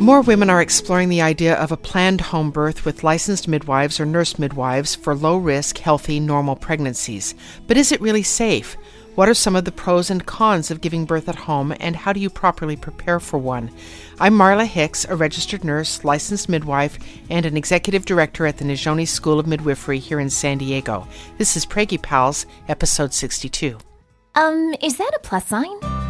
More 0.00 0.22
women 0.22 0.48
are 0.48 0.62
exploring 0.62 1.10
the 1.10 1.20
idea 1.20 1.54
of 1.56 1.72
a 1.72 1.76
planned 1.76 2.22
home 2.22 2.50
birth 2.50 2.86
with 2.86 3.04
licensed 3.04 3.46
midwives 3.46 4.00
or 4.00 4.06
nurse 4.06 4.38
midwives 4.38 4.94
for 4.94 5.14
low 5.14 5.36
risk, 5.36 5.76
healthy, 5.76 6.18
normal 6.18 6.56
pregnancies. 6.56 7.34
But 7.66 7.76
is 7.76 7.92
it 7.92 8.00
really 8.00 8.22
safe? 8.22 8.78
What 9.14 9.28
are 9.28 9.34
some 9.34 9.54
of 9.54 9.66
the 9.66 9.72
pros 9.72 10.08
and 10.08 10.24
cons 10.24 10.70
of 10.70 10.80
giving 10.80 11.04
birth 11.04 11.28
at 11.28 11.34
home, 11.34 11.74
and 11.80 11.94
how 11.94 12.14
do 12.14 12.20
you 12.20 12.30
properly 12.30 12.76
prepare 12.76 13.20
for 13.20 13.36
one? 13.36 13.70
I'm 14.18 14.32
Marla 14.32 14.64
Hicks, 14.64 15.04
a 15.04 15.14
registered 15.14 15.64
nurse, 15.64 16.02
licensed 16.02 16.48
midwife, 16.48 16.98
and 17.28 17.44
an 17.44 17.58
executive 17.58 18.06
director 18.06 18.46
at 18.46 18.56
the 18.56 18.64
Nizhoni 18.64 19.06
School 19.06 19.38
of 19.38 19.46
Midwifery 19.46 19.98
here 19.98 20.18
in 20.18 20.30
San 20.30 20.56
Diego. 20.56 21.06
This 21.36 21.58
is 21.58 21.66
Preggy 21.66 22.00
Pals, 22.00 22.46
episode 22.68 23.12
62. 23.12 23.76
Um, 24.34 24.74
is 24.80 24.96
that 24.96 25.10
a 25.14 25.18
plus 25.18 25.46
sign? 25.46 26.09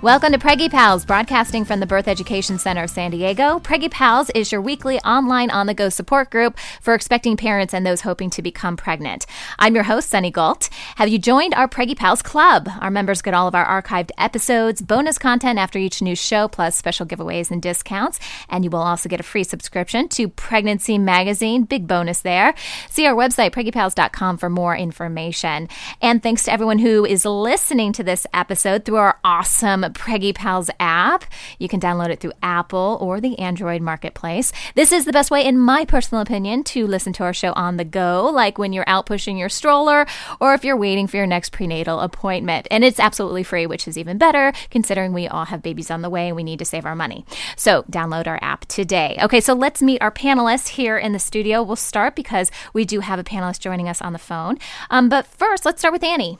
Welcome 0.00 0.30
to 0.30 0.38
Preggy 0.38 0.70
Pals, 0.70 1.04
broadcasting 1.04 1.64
from 1.64 1.80
the 1.80 1.86
Birth 1.86 2.06
Education 2.06 2.56
Center 2.56 2.84
of 2.84 2.90
San 2.90 3.10
Diego. 3.10 3.58
Preggy 3.58 3.90
Pals 3.90 4.30
is 4.30 4.52
your 4.52 4.60
weekly 4.62 5.00
online 5.00 5.50
on 5.50 5.66
the 5.66 5.74
go 5.74 5.88
support 5.88 6.30
group 6.30 6.56
for 6.80 6.94
expecting 6.94 7.36
parents 7.36 7.74
and 7.74 7.84
those 7.84 8.02
hoping 8.02 8.30
to 8.30 8.40
become 8.40 8.76
pregnant. 8.76 9.26
I'm 9.58 9.74
your 9.74 9.82
host, 9.82 10.08
Sunny 10.08 10.30
Gault. 10.30 10.70
Have 10.94 11.08
you 11.08 11.18
joined 11.18 11.52
our 11.54 11.66
Preggy 11.66 11.96
Pals 11.96 12.22
Club? 12.22 12.68
Our 12.80 12.92
members 12.92 13.22
get 13.22 13.34
all 13.34 13.48
of 13.48 13.56
our 13.56 13.82
archived 13.82 14.12
episodes, 14.18 14.80
bonus 14.80 15.18
content 15.18 15.58
after 15.58 15.80
each 15.80 16.00
new 16.00 16.14
show, 16.14 16.46
plus 16.46 16.76
special 16.76 17.04
giveaways 17.04 17.50
and 17.50 17.60
discounts. 17.60 18.20
And 18.48 18.62
you 18.62 18.70
will 18.70 18.78
also 18.78 19.08
get 19.08 19.18
a 19.18 19.24
free 19.24 19.42
subscription 19.42 20.08
to 20.10 20.28
Pregnancy 20.28 20.96
Magazine. 20.96 21.64
Big 21.64 21.88
bonus 21.88 22.20
there. 22.20 22.54
See 22.88 23.04
our 23.04 23.16
website, 23.16 23.50
preggypals.com, 23.50 24.38
for 24.38 24.48
more 24.48 24.76
information. 24.76 25.68
And 26.00 26.22
thanks 26.22 26.44
to 26.44 26.52
everyone 26.52 26.78
who 26.78 27.04
is 27.04 27.24
listening 27.24 27.92
to 27.94 28.04
this 28.04 28.28
episode 28.32 28.84
through 28.84 28.98
our 28.98 29.18
awesome 29.24 29.87
Preggy 29.90 30.34
Pals 30.34 30.70
app. 30.80 31.24
You 31.58 31.68
can 31.68 31.80
download 31.80 32.10
it 32.10 32.20
through 32.20 32.32
Apple 32.42 32.98
or 33.00 33.20
the 33.20 33.38
Android 33.38 33.82
marketplace. 33.82 34.52
This 34.74 34.92
is 34.92 35.04
the 35.04 35.12
best 35.12 35.30
way, 35.30 35.44
in 35.44 35.58
my 35.58 35.84
personal 35.84 36.22
opinion, 36.22 36.64
to 36.64 36.86
listen 36.86 37.12
to 37.14 37.24
our 37.24 37.32
show 37.32 37.52
on 37.54 37.76
the 37.76 37.84
go, 37.84 38.30
like 38.32 38.58
when 38.58 38.72
you're 38.72 38.88
out 38.88 39.06
pushing 39.06 39.36
your 39.36 39.48
stroller 39.48 40.06
or 40.40 40.54
if 40.54 40.64
you're 40.64 40.76
waiting 40.76 41.06
for 41.06 41.16
your 41.16 41.26
next 41.26 41.52
prenatal 41.52 42.00
appointment. 42.00 42.66
And 42.70 42.84
it's 42.84 43.00
absolutely 43.00 43.42
free, 43.42 43.66
which 43.66 43.88
is 43.88 43.98
even 43.98 44.18
better 44.18 44.52
considering 44.70 45.12
we 45.12 45.28
all 45.28 45.46
have 45.46 45.62
babies 45.62 45.90
on 45.90 46.02
the 46.02 46.10
way 46.10 46.28
and 46.28 46.36
we 46.36 46.44
need 46.44 46.58
to 46.58 46.64
save 46.64 46.86
our 46.86 46.96
money. 46.96 47.24
So 47.56 47.84
download 47.84 48.26
our 48.26 48.38
app 48.42 48.66
today. 48.66 49.18
Okay, 49.22 49.40
so 49.40 49.54
let's 49.54 49.82
meet 49.82 50.02
our 50.02 50.12
panelists 50.12 50.68
here 50.68 50.98
in 50.98 51.12
the 51.12 51.18
studio. 51.18 51.62
We'll 51.62 51.76
start 51.76 52.14
because 52.14 52.50
we 52.72 52.84
do 52.84 53.00
have 53.00 53.18
a 53.18 53.24
panelist 53.24 53.60
joining 53.60 53.88
us 53.88 54.02
on 54.02 54.12
the 54.12 54.18
phone. 54.18 54.58
Um, 54.90 55.08
but 55.08 55.26
first, 55.26 55.64
let's 55.64 55.80
start 55.80 55.92
with 55.92 56.04
Annie. 56.04 56.38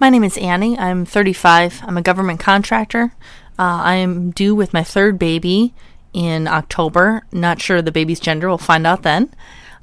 My 0.00 0.08
name 0.08 0.24
is 0.24 0.38
Annie. 0.38 0.78
I'm 0.78 1.04
35. 1.04 1.82
I'm 1.84 1.98
a 1.98 2.02
government 2.02 2.40
contractor. 2.40 3.12
Uh, 3.58 3.84
I 3.84 3.96
am 3.96 4.30
due 4.30 4.54
with 4.54 4.72
my 4.72 4.82
third 4.82 5.18
baby 5.18 5.74
in 6.14 6.48
October. 6.48 7.26
Not 7.32 7.60
sure 7.60 7.82
the 7.82 7.92
baby's 7.92 8.18
gender. 8.18 8.48
We'll 8.48 8.56
find 8.56 8.86
out 8.86 9.02
then. 9.02 9.28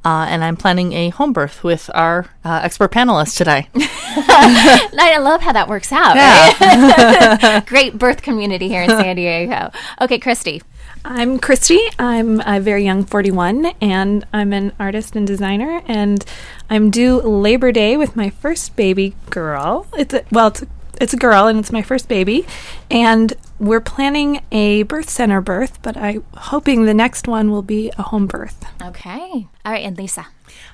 Uh, 0.04 0.26
and 0.28 0.44
I'm 0.44 0.58
planning 0.58 0.94
a 0.94 1.10
home 1.10 1.34
birth 1.34 1.64
with 1.64 1.92
our 1.94 2.26
uh, 2.44 2.62
expert 2.64 2.92
panelist 2.92 3.38
today. 3.38 3.70
I 3.76 5.20
love 5.20 5.42
how 5.42 5.52
that 5.52 5.68
works 5.68 5.92
out. 5.92 6.16
Yeah. 6.16 7.44
Right? 7.46 7.66
Great 7.68 8.00
birth 8.00 8.24
community 8.24 8.70
here 8.70 8.82
in 8.82 8.90
San 8.90 9.18
Diego. 9.18 9.70
Okay, 10.02 10.18
Christy. 10.18 10.64
I'm 11.06 11.40
Christy. 11.40 11.80
I'm 11.98 12.42
a 12.42 12.60
very 12.60 12.84
young 12.84 13.04
41, 13.04 13.74
and 13.82 14.26
I'm 14.34 14.54
an 14.54 14.74
artist 14.80 15.16
and 15.16 15.26
designer. 15.26 15.82
And 15.86 16.24
I'm 16.70 16.92
due 16.92 17.22
Labor 17.22 17.72
Day 17.72 17.98
with 17.98 18.16
my 18.16 18.30
first 18.30 18.76
baby 18.76 19.16
girl. 19.30 19.88
It's 19.98 20.14
a, 20.14 20.24
well, 20.32 20.48
it's 20.48 20.64
a, 20.64 20.68
it's 21.00 21.14
a 21.14 21.18
girl, 21.18 21.48
and 21.48 21.60
it's 21.60 21.72
my 21.72 21.82
first 21.82 22.08
baby. 22.08 22.46
And 22.92 23.34
we're 23.60 23.82
planning 23.82 24.42
a 24.52 24.84
birth 24.84 25.10
center 25.10 25.42
birth, 25.42 25.82
but 25.82 25.96
I'm 25.98 26.24
hoping 26.36 26.86
the 26.86 26.94
next 26.94 27.28
one 27.28 27.52
will 27.52 27.62
be 27.62 27.92
a 27.98 28.04
home 28.04 28.28
birth. 28.28 28.66
Okay. 28.82 29.48
All 29.66 29.72
right, 29.72 29.86
and 29.86 29.98
Lisa. 29.98 30.28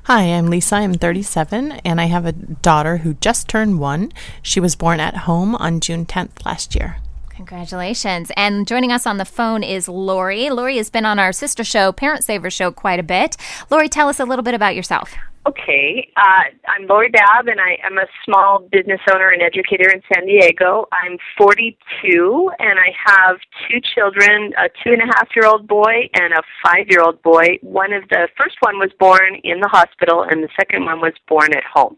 Hi, 0.05 0.23
I'm 0.23 0.47
Lisa. 0.49 0.75
I'm 0.75 0.93
37, 0.93 1.73
and 1.83 2.01
I 2.01 2.05
have 2.05 2.25
a 2.25 2.31
daughter 2.31 2.97
who 2.97 3.15
just 3.15 3.47
turned 3.47 3.79
one. 3.79 4.11
She 4.41 4.59
was 4.59 4.75
born 4.75 4.99
at 4.99 5.17
home 5.17 5.55
on 5.55 5.79
June 5.79 6.05
10th 6.05 6.45
last 6.45 6.75
year. 6.75 6.97
Congratulations. 7.35 8.31
And 8.37 8.67
joining 8.67 8.91
us 8.91 9.07
on 9.07 9.17
the 9.17 9.25
phone 9.25 9.63
is 9.63 9.87
Lori. 9.87 10.49
Lori 10.49 10.77
has 10.77 10.89
been 10.89 11.05
on 11.05 11.19
our 11.19 11.31
sister 11.31 11.63
show, 11.63 11.91
Parent 11.91 12.23
Saver 12.23 12.49
Show, 12.49 12.71
quite 12.71 12.99
a 12.99 13.03
bit. 13.03 13.37
Lori, 13.69 13.89
tell 13.89 14.07
us 14.07 14.19
a 14.19 14.25
little 14.25 14.43
bit 14.43 14.53
about 14.53 14.75
yourself. 14.75 15.13
Okay. 15.45 16.09
Uh, 16.15 16.43
I'm 16.69 16.87
Lori 16.87 17.09
Babb, 17.09 17.47
and 17.47 17.59
I 17.59 17.75
am 17.85 17.97
a 17.97 18.07
small 18.23 18.65
business 18.71 19.01
owner 19.13 19.27
and 19.27 19.41
educator 19.41 19.89
in 19.89 20.01
San 20.13 20.25
Diego. 20.25 20.87
I'm 20.93 21.17
42, 21.37 22.51
and 22.59 22.79
I 22.79 22.93
have 23.05 23.37
two 23.67 23.81
children 23.93 24.53
a 24.57 24.69
two 24.83 24.93
and 24.93 25.01
a 25.01 25.05
half 25.05 25.27
year 25.35 25.45
old 25.45 25.67
boy 25.67 26.09
and 26.13 26.33
a 26.33 26.41
five 26.63 26.85
year 26.89 27.01
old 27.01 27.21
boy. 27.23 27.59
One 27.61 27.91
of 27.91 28.07
the 28.07 28.29
first 28.37 28.55
one 28.61 28.79
was 28.79 28.91
born 28.97 29.35
in 29.43 29.59
the 29.59 29.67
hospital, 29.67 30.23
and 30.23 30.41
the 30.43 30.49
second 30.57 30.85
one 30.85 31.01
was 31.01 31.13
born 31.27 31.53
at 31.53 31.63
home. 31.65 31.97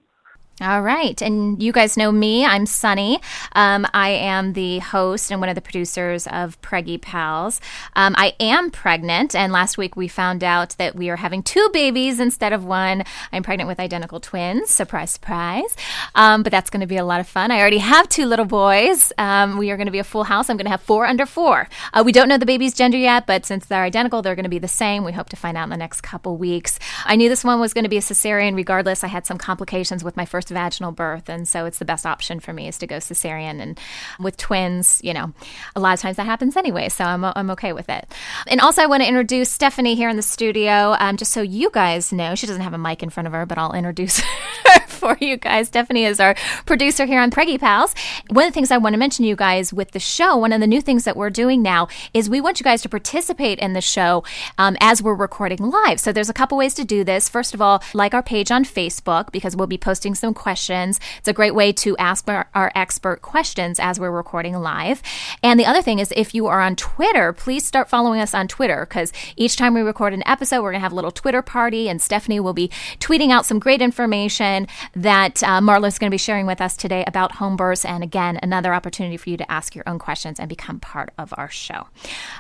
All 0.62 0.82
right. 0.82 1.22
And 1.22 1.62
you 1.62 1.74
guys 1.74 1.98
know 1.98 2.14
me. 2.14 2.46
I'm 2.46 2.66
Sunny. 2.66 3.20
Um, 3.52 3.86
I 3.94 4.12
am 4.12 4.54
the 4.54 4.80
host 4.80 5.30
and 5.30 5.42
one 5.42 5.50
of 5.50 5.56
the 5.56 5.62
producers 5.62 6.28
of 6.28 6.62
Preggy 6.62 7.00
Pals. 7.02 7.60
Um, 7.94 8.16
I 8.18 8.36
am 8.40 8.72
pregnant, 8.72 9.36
and 9.36 9.52
last 9.52 9.78
week 9.78 9.98
we 9.98 10.08
found 10.08 10.46
out 10.46 10.70
that 10.78 10.96
we 10.96 11.10
are 11.10 11.18
having 11.18 11.44
two 11.44 11.70
babies 11.74 12.22
instead 12.22 12.54
of 12.54 12.64
one. 12.64 13.04
I'm 13.34 13.44
pregnant 13.44 13.68
with 13.68 13.82
identical 13.82 14.22
twins. 14.22 14.70
Surprise, 14.70 15.12
surprise. 15.12 15.76
Um, 16.16 16.42
but 16.42 16.52
that's 16.52 16.70
going 16.70 16.80
to 16.80 16.88
be 16.88 16.96
a 16.96 17.04
lot 17.04 17.20
of 17.20 17.28
fun. 17.28 17.52
I 17.52 17.60
already 17.60 17.80
have 17.80 18.08
two 18.08 18.26
little 18.26 18.46
boys. 18.46 19.12
Um, 19.18 19.58
we 19.58 19.72
are 19.72 19.76
going 19.76 19.88
to 19.88 19.92
be 19.92 20.00
a 20.00 20.06
full 20.06 20.24
house. 20.24 20.50
I'm 20.50 20.56
going 20.56 20.68
to 20.68 20.72
have 20.72 20.82
four 20.82 21.06
under 21.06 21.26
four. 21.26 21.68
Uh, 21.92 22.04
we 22.06 22.14
don't 22.14 22.30
know 22.30 22.38
the 22.38 22.46
baby's 22.46 22.74
gender 22.74 22.98
yet, 22.98 23.28
but 23.28 23.46
since 23.46 23.66
they're 23.66 23.84
identical, 23.84 24.22
they're 24.22 24.36
going 24.36 24.44
to 24.44 24.50
be 24.50 24.60
the 24.60 24.70
same. 24.70 25.04
We 25.04 25.12
hope 25.12 25.28
to 25.30 25.36
find 25.36 25.58
out 25.58 25.66
in 25.66 25.70
the 25.70 25.76
next 25.76 26.00
couple 26.00 26.38
weeks. 26.38 26.80
I 27.04 27.18
knew 27.18 27.28
this 27.28 27.44
one 27.44 27.60
was 27.60 27.74
going 27.74 27.84
to 27.84 27.90
be 27.90 27.98
a 27.98 28.02
cesarean 28.02 28.56
regardless. 28.56 29.04
I 29.04 29.08
had 29.08 29.26
some 29.26 29.38
complications 29.38 30.02
with 30.02 30.16
my 30.16 30.24
first 30.24 30.45
vaginal 30.54 30.92
birth, 30.92 31.30
and 31.30 31.48
so 31.48 31.66
it's 31.66 31.80
the 31.80 31.86
best 31.86 32.06
option 32.06 32.40
for 32.40 32.54
me 32.54 32.68
is 32.68 32.78
to 32.80 32.88
go 32.88 32.98
cesarean. 32.98 33.62
And 33.62 33.80
with 34.20 34.38
twins, 34.38 35.02
you 35.04 35.14
know, 35.14 35.34
a 35.76 35.80
lot 35.80 35.94
of 35.94 36.00
times 36.00 36.18
that 36.18 36.26
happens 36.26 36.56
anyway, 36.56 36.90
so 36.90 37.04
I'm, 37.04 37.24
I'm 37.24 37.50
okay 37.52 37.74
with 37.74 37.90
it. 37.90 38.08
And 38.48 38.62
also, 38.62 38.82
I 38.82 38.88
want 38.88 39.04
to 39.04 39.08
introduce 39.08 39.50
Stephanie 39.50 39.96
here 39.96 40.10
in 40.10 40.16
the 40.16 40.22
studio, 40.22 40.96
um, 41.00 41.18
just 41.18 41.32
so 41.32 41.42
you 41.42 41.70
guys 41.72 42.12
know. 42.12 42.36
She 42.36 42.48
doesn't 42.48 42.62
have 42.62 42.74
a 42.74 42.78
mic 42.78 43.04
in 43.04 43.10
front 43.10 43.28
of 43.28 43.34
her, 43.34 43.46
but 43.46 43.58
I'll 43.58 43.74
introduce 43.74 44.20
her 44.66 44.80
for 44.88 45.18
you 45.20 45.38
guys. 45.38 45.68
Stephanie 45.68 46.06
is 46.06 46.20
our 46.20 46.36
producer 46.66 47.06
here 47.06 47.20
on 47.20 47.32
Preggy 47.32 47.60
Pals. 47.60 47.94
One 48.30 48.46
of 48.46 48.52
the 48.52 48.54
things 48.54 48.72
I 48.72 48.78
want 48.78 48.94
to 48.94 49.00
mention 49.00 49.24
to 49.24 49.30
you 49.30 49.36
guys 49.36 49.74
with 49.74 49.92
the 49.92 50.00
show, 50.00 50.38
one 50.38 50.54
of 50.54 50.62
the 50.62 50.68
new 50.68 50.82
things 50.82 51.04
that 51.04 51.16
we're 51.16 51.30
doing 51.30 51.62
now 51.62 51.88
is 52.14 52.30
we 52.30 52.42
want 52.42 52.60
you 52.60 52.64
guys 52.64 52.82
to 52.84 52.90
participate 52.90 53.60
in 53.60 53.74
the 53.74 53.82
show 53.82 54.24
um, 54.58 54.78
as 54.80 55.02
we're 55.02 55.16
recording 55.16 55.58
live. 55.58 56.00
So 56.00 56.12
there's 56.12 56.30
a 56.30 56.34
couple 56.34 56.58
ways 56.58 56.74
to 56.76 56.86
do 56.86 57.04
this. 57.04 57.30
First 57.30 57.54
of 57.54 57.62
all, 57.62 57.84
like 57.94 58.14
our 58.14 58.24
page 58.24 58.52
on 58.52 58.64
Facebook 58.64 59.32
because 59.32 59.56
we'll 59.56 59.68
be 59.68 59.78
posting 59.78 60.16
some 60.16 60.34
questions. 60.36 61.00
It's 61.18 61.28
a 61.28 61.34
great 61.34 61.56
way 61.56 61.74
to 61.74 61.98
ask 61.98 62.30
our, 62.30 62.48
our 62.54 62.72
expert 62.76 63.22
questions 63.22 63.80
as 63.80 64.00
we're 64.00 64.12
recording 64.12 64.56
live. 64.56 65.02
And 65.42 65.60
the 65.60 65.66
other 65.66 65.82
thing 65.82 66.00
is 66.00 66.14
if 66.16 66.36
you 66.36 66.48
are 66.48 66.62
on 66.62 66.76
Twitter, 66.76 67.34
please 67.34 67.66
start 67.66 67.90
following 67.90 68.22
us 68.22 68.34
on 68.34 68.48
Twitter 68.48 68.86
because 68.86 69.12
each 69.36 69.56
time 69.56 69.74
we 69.74 69.82
record 69.82 70.14
an 70.14 70.24
episode, 70.28 70.62
we're 70.62 70.72
going 70.72 70.82
to 70.82 70.84
have 70.84 70.92
a 70.92 70.96
little 70.96 71.12
Twitter 71.12 71.42
party, 71.42 71.90
and 71.90 72.02
Stephanie 72.02 72.40
will 72.40 72.54
be 72.54 72.70
tweeting 73.00 73.32
out 73.32 73.46
some 73.46 73.60
great 73.60 73.82
information 73.82 74.68
that 74.96 75.42
uh, 75.44 75.60
Marla 75.60 75.88
is 75.88 75.98
going 75.98 76.10
to 76.10 76.14
be 76.14 76.18
sharing 76.18 76.46
with 76.46 76.62
us 76.62 76.78
today 76.78 77.04
about 77.08 77.34
home 77.34 77.56
births. 77.56 77.86
And 77.86 78.04
again, 78.04 78.40
another 78.44 78.74
opportunity 78.74 79.18
for 79.18 79.30
you 79.30 79.38
to 79.38 79.52
ask 79.52 79.76
your 79.76 79.88
own 79.88 80.00
questions 80.00 80.40
and 80.40 80.50
become 80.50 80.80
part 80.80 81.12
of 81.18 81.34
our 81.38 81.50
show. 81.50 81.88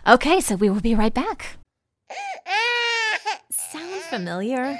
Okay, 0.05 0.41
so 0.41 0.55
we 0.55 0.69
will 0.69 0.81
be 0.81 0.95
right 0.95 1.13
back. 1.13 1.57
Sound 3.51 4.01
familiar? 4.03 4.79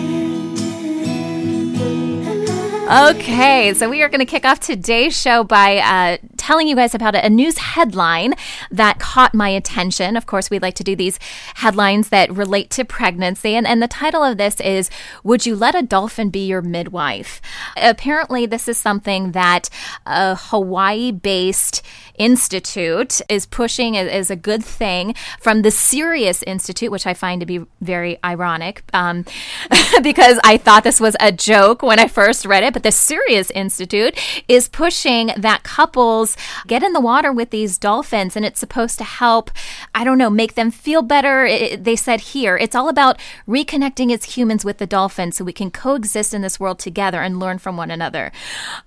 Okay, 2.91 3.73
so 3.73 3.89
we 3.89 4.01
are 4.01 4.09
going 4.09 4.19
to 4.19 4.25
kick 4.25 4.43
off 4.43 4.59
today's 4.59 5.17
show 5.17 5.45
by 5.45 5.77
uh, 5.77 6.17
telling 6.35 6.67
you 6.67 6.75
guys 6.75 6.93
about 6.93 7.15
a 7.15 7.29
news 7.29 7.57
headline 7.57 8.33
that 8.69 8.99
caught 8.99 9.33
my 9.33 9.47
attention. 9.47 10.17
Of 10.17 10.25
course, 10.25 10.49
we 10.49 10.59
like 10.59 10.73
to 10.73 10.83
do 10.83 10.93
these 10.93 11.17
headlines 11.55 12.09
that 12.09 12.29
relate 12.29 12.69
to 12.71 12.83
pregnancy. 12.83 13.55
And, 13.55 13.65
and 13.65 13.81
the 13.81 13.87
title 13.87 14.25
of 14.25 14.37
this 14.37 14.59
is 14.59 14.89
Would 15.23 15.45
You 15.45 15.55
Let 15.55 15.73
a 15.73 15.81
Dolphin 15.81 16.31
Be 16.31 16.45
Your 16.45 16.61
Midwife? 16.61 17.41
Apparently, 17.77 18.45
this 18.45 18.67
is 18.67 18.77
something 18.77 19.31
that 19.31 19.69
a 20.05 20.35
Hawaii 20.35 21.13
based 21.13 21.81
institute 22.15 23.21
is 23.29 23.45
pushing 23.45 23.97
as 23.97 24.29
a 24.29 24.35
good 24.35 24.63
thing 24.63 25.15
from 25.39 25.61
the 25.61 25.71
Sirius 25.71 26.43
Institute, 26.43 26.91
which 26.91 27.07
I 27.07 27.13
find 27.13 27.39
to 27.39 27.45
be 27.45 27.65
very 27.79 28.19
ironic 28.23 28.83
um, 28.93 29.25
because 30.03 30.39
I 30.43 30.57
thought 30.57 30.83
this 30.83 30.99
was 30.99 31.15
a 31.19 31.31
joke 31.31 31.81
when 31.81 31.99
I 31.99 32.07
first 32.07 32.45
read 32.45 32.63
it. 32.63 32.73
But 32.73 32.80
the 32.83 32.91
Sirius 32.91 33.49
Institute 33.51 34.17
is 34.47 34.67
pushing 34.67 35.31
that 35.37 35.63
couples 35.63 36.37
get 36.67 36.83
in 36.83 36.93
the 36.93 36.99
water 36.99 37.31
with 37.31 37.49
these 37.49 37.77
dolphins 37.77 38.35
and 38.35 38.45
it's 38.45 38.59
supposed 38.59 38.97
to 38.97 39.03
help, 39.03 39.51
I 39.93 40.03
don't 40.03 40.17
know, 40.17 40.29
make 40.29 40.55
them 40.55 40.71
feel 40.71 41.01
better. 41.01 41.45
It, 41.45 41.83
they 41.83 41.95
said 41.95 42.21
here, 42.21 42.57
it's 42.57 42.75
all 42.75 42.89
about 42.89 43.19
reconnecting 43.47 44.13
as 44.13 44.23
humans 44.23 44.65
with 44.65 44.77
the 44.77 44.87
dolphins 44.87 45.37
so 45.37 45.45
we 45.45 45.53
can 45.53 45.71
coexist 45.71 46.33
in 46.33 46.41
this 46.41 46.59
world 46.59 46.79
together 46.79 47.21
and 47.21 47.39
learn 47.39 47.59
from 47.59 47.77
one 47.77 47.91
another. 47.91 48.31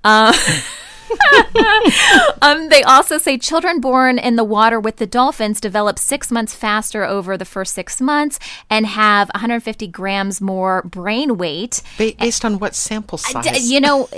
Uh, 0.02 0.32
um, 2.42 2.68
they 2.68 2.82
also 2.82 3.18
say 3.18 3.38
children 3.38 3.80
born 3.80 4.18
in 4.18 4.36
the 4.36 4.44
water 4.44 4.80
with 4.80 4.96
the 4.96 5.06
dolphins 5.06 5.60
develop 5.60 5.98
six 5.98 6.30
months 6.30 6.54
faster 6.54 7.04
over 7.04 7.36
the 7.36 7.44
first 7.44 7.74
six 7.74 8.00
months 8.00 8.38
and 8.70 8.86
have 8.86 9.28
150 9.34 9.86
grams 9.88 10.40
more 10.40 10.82
brain 10.82 11.36
weight. 11.36 11.82
Ba- 11.98 12.12
based 12.18 12.44
on 12.44 12.58
what 12.58 12.74
sample 12.74 13.18
size? 13.18 13.70
You 13.70 13.80
know, 13.80 14.08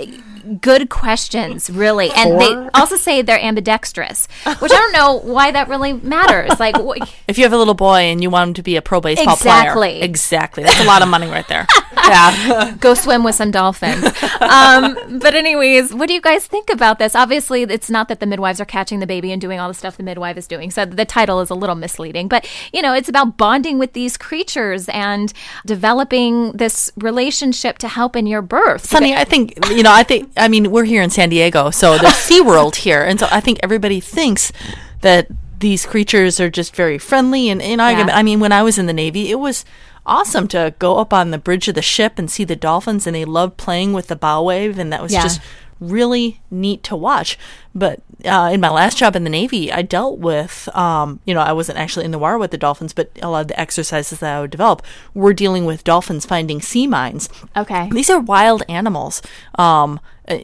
good 0.60 0.88
questions, 0.90 1.68
really. 1.70 2.10
And 2.10 2.30
Four? 2.30 2.38
they 2.38 2.68
also 2.74 2.96
say 2.96 3.22
they're 3.22 3.40
ambidextrous, 3.42 4.26
which 4.60 4.72
I 4.72 4.76
don't 4.76 4.92
know 4.92 5.20
why 5.20 5.50
that 5.50 5.68
really 5.68 5.92
matters. 5.92 6.52
Like, 6.58 6.76
wh- 6.76 6.98
If 7.28 7.36
you 7.38 7.44
have 7.44 7.52
a 7.52 7.58
little 7.58 7.74
boy 7.74 7.98
and 8.10 8.22
you 8.22 8.30
want 8.30 8.48
him 8.48 8.54
to 8.54 8.62
be 8.62 8.76
a 8.76 8.82
pro 8.82 9.00
baseball 9.00 9.34
Exactly. 9.34 9.72
player, 9.92 10.04
exactly, 10.04 10.62
that's 10.62 10.80
a 10.80 10.84
lot 10.84 11.02
of 11.02 11.08
money 11.08 11.26
right 11.28 11.46
there. 11.48 11.66
yeah. 11.96 12.74
go 12.80 12.94
swim 12.94 13.22
with 13.24 13.34
some 13.34 13.50
dolphins. 13.50 14.04
Um, 14.40 15.18
but 15.20 15.34
anyways, 15.34 15.92
what 15.94 16.08
do 16.08 16.14
you 16.14 16.20
guys 16.20 16.46
think 16.46 16.70
about 16.70 16.98
this? 16.98 17.14
Obviously, 17.14 17.62
it's 17.62 17.90
not 17.90 18.08
that 18.08 18.20
the 18.20 18.26
midwives 18.26 18.60
are 18.60 18.64
catching 18.64 19.00
the 19.00 19.06
baby 19.06 19.32
and 19.32 19.40
doing 19.40 19.60
all 19.60 19.68
the 19.68 19.74
stuff 19.74 19.96
the 19.96 20.02
midwife 20.02 20.36
is 20.36 20.46
doing. 20.46 20.70
So 20.70 20.84
the 20.84 21.04
title 21.04 21.40
is 21.40 21.50
a 21.50 21.54
little 21.54 21.74
misleading, 21.76 22.28
but 22.28 22.48
you 22.72 22.80
know, 22.82 22.94
it's 22.94 23.08
about 23.08 23.36
bonding 23.36 23.78
with 23.78 23.92
these 23.92 24.16
creatures 24.16 24.88
and 24.88 25.32
developing 25.64 26.52
this 26.52 26.90
relationship 26.96 27.78
to 27.78 27.88
help 27.88 28.16
in 28.16 28.26
your 28.26 28.42
birth. 28.42 28.84
Sunny, 28.86 29.14
I 29.14 29.24
think 29.24 29.54
you 29.70 29.82
know. 29.82 29.92
I 29.92 30.02
think 30.02 30.32
I 30.36 30.48
mean 30.48 30.70
we're 30.70 30.84
here 30.84 31.02
in 31.02 31.10
San 31.10 31.28
Diego, 31.28 31.70
so 31.70 31.98
there's 31.98 32.14
SeaWorld 32.28 32.76
here, 32.76 33.02
and 33.02 33.18
so 33.20 33.26
I 33.30 33.40
think 33.40 33.58
everybody 33.62 34.00
thinks 34.00 34.52
that 35.00 35.28
these 35.58 35.86
creatures 35.86 36.38
are 36.40 36.50
just 36.50 36.76
very 36.76 36.98
friendly. 36.98 37.48
And, 37.48 37.62
and 37.62 37.80
I, 37.80 37.92
Yeah. 37.92 38.14
I 38.16 38.22
mean, 38.22 38.40
when 38.40 38.52
I 38.52 38.62
was 38.62 38.78
in 38.78 38.86
the 38.86 38.92
Navy, 38.92 39.30
it 39.30 39.36
was 39.40 39.64
awesome 40.04 40.46
to 40.48 40.74
go 40.78 40.98
up 40.98 41.12
on 41.12 41.30
the 41.30 41.38
bridge 41.38 41.66
of 41.68 41.74
the 41.74 41.82
ship 41.82 42.18
and 42.18 42.30
see 42.30 42.44
the 42.44 42.56
dolphins, 42.56 43.06
and 43.06 43.16
they 43.16 43.24
loved 43.24 43.56
playing 43.56 43.92
with 43.92 44.08
the 44.08 44.16
bow 44.16 44.42
wave, 44.42 44.78
and 44.78 44.92
that 44.92 45.02
was 45.02 45.12
Yeah. 45.12 45.22
just 45.22 45.40
really 45.80 46.40
neat 46.50 46.82
to 46.84 46.96
watch. 46.96 47.38
But 47.76 48.00
uh, 48.24 48.50
in 48.54 48.60
my 48.62 48.70
last 48.70 48.96
job 48.96 49.14
in 49.16 49.24
the 49.24 49.30
Navy, 49.30 49.70
I 49.70 49.82
dealt 49.82 50.18
with, 50.18 50.74
um, 50.74 51.20
you 51.26 51.34
know, 51.34 51.40
I 51.40 51.52
wasn't 51.52 51.78
actually 51.78 52.06
in 52.06 52.10
the 52.10 52.18
water 52.18 52.38
with 52.38 52.50
the 52.50 52.56
dolphins, 52.56 52.94
but 52.94 53.10
a 53.22 53.28
lot 53.28 53.42
of 53.42 53.48
the 53.48 53.60
exercises 53.60 54.18
that 54.20 54.34
I 54.34 54.40
would 54.40 54.50
develop 54.50 54.82
were 55.12 55.34
dealing 55.34 55.66
with 55.66 55.84
dolphins 55.84 56.24
finding 56.24 56.62
sea 56.62 56.86
mines. 56.86 57.28
Okay. 57.54 57.90
These 57.92 58.08
are 58.08 58.18
wild 58.18 58.62
animals. 58.66 59.20
Um, 59.56 60.00
uh, 60.28 60.34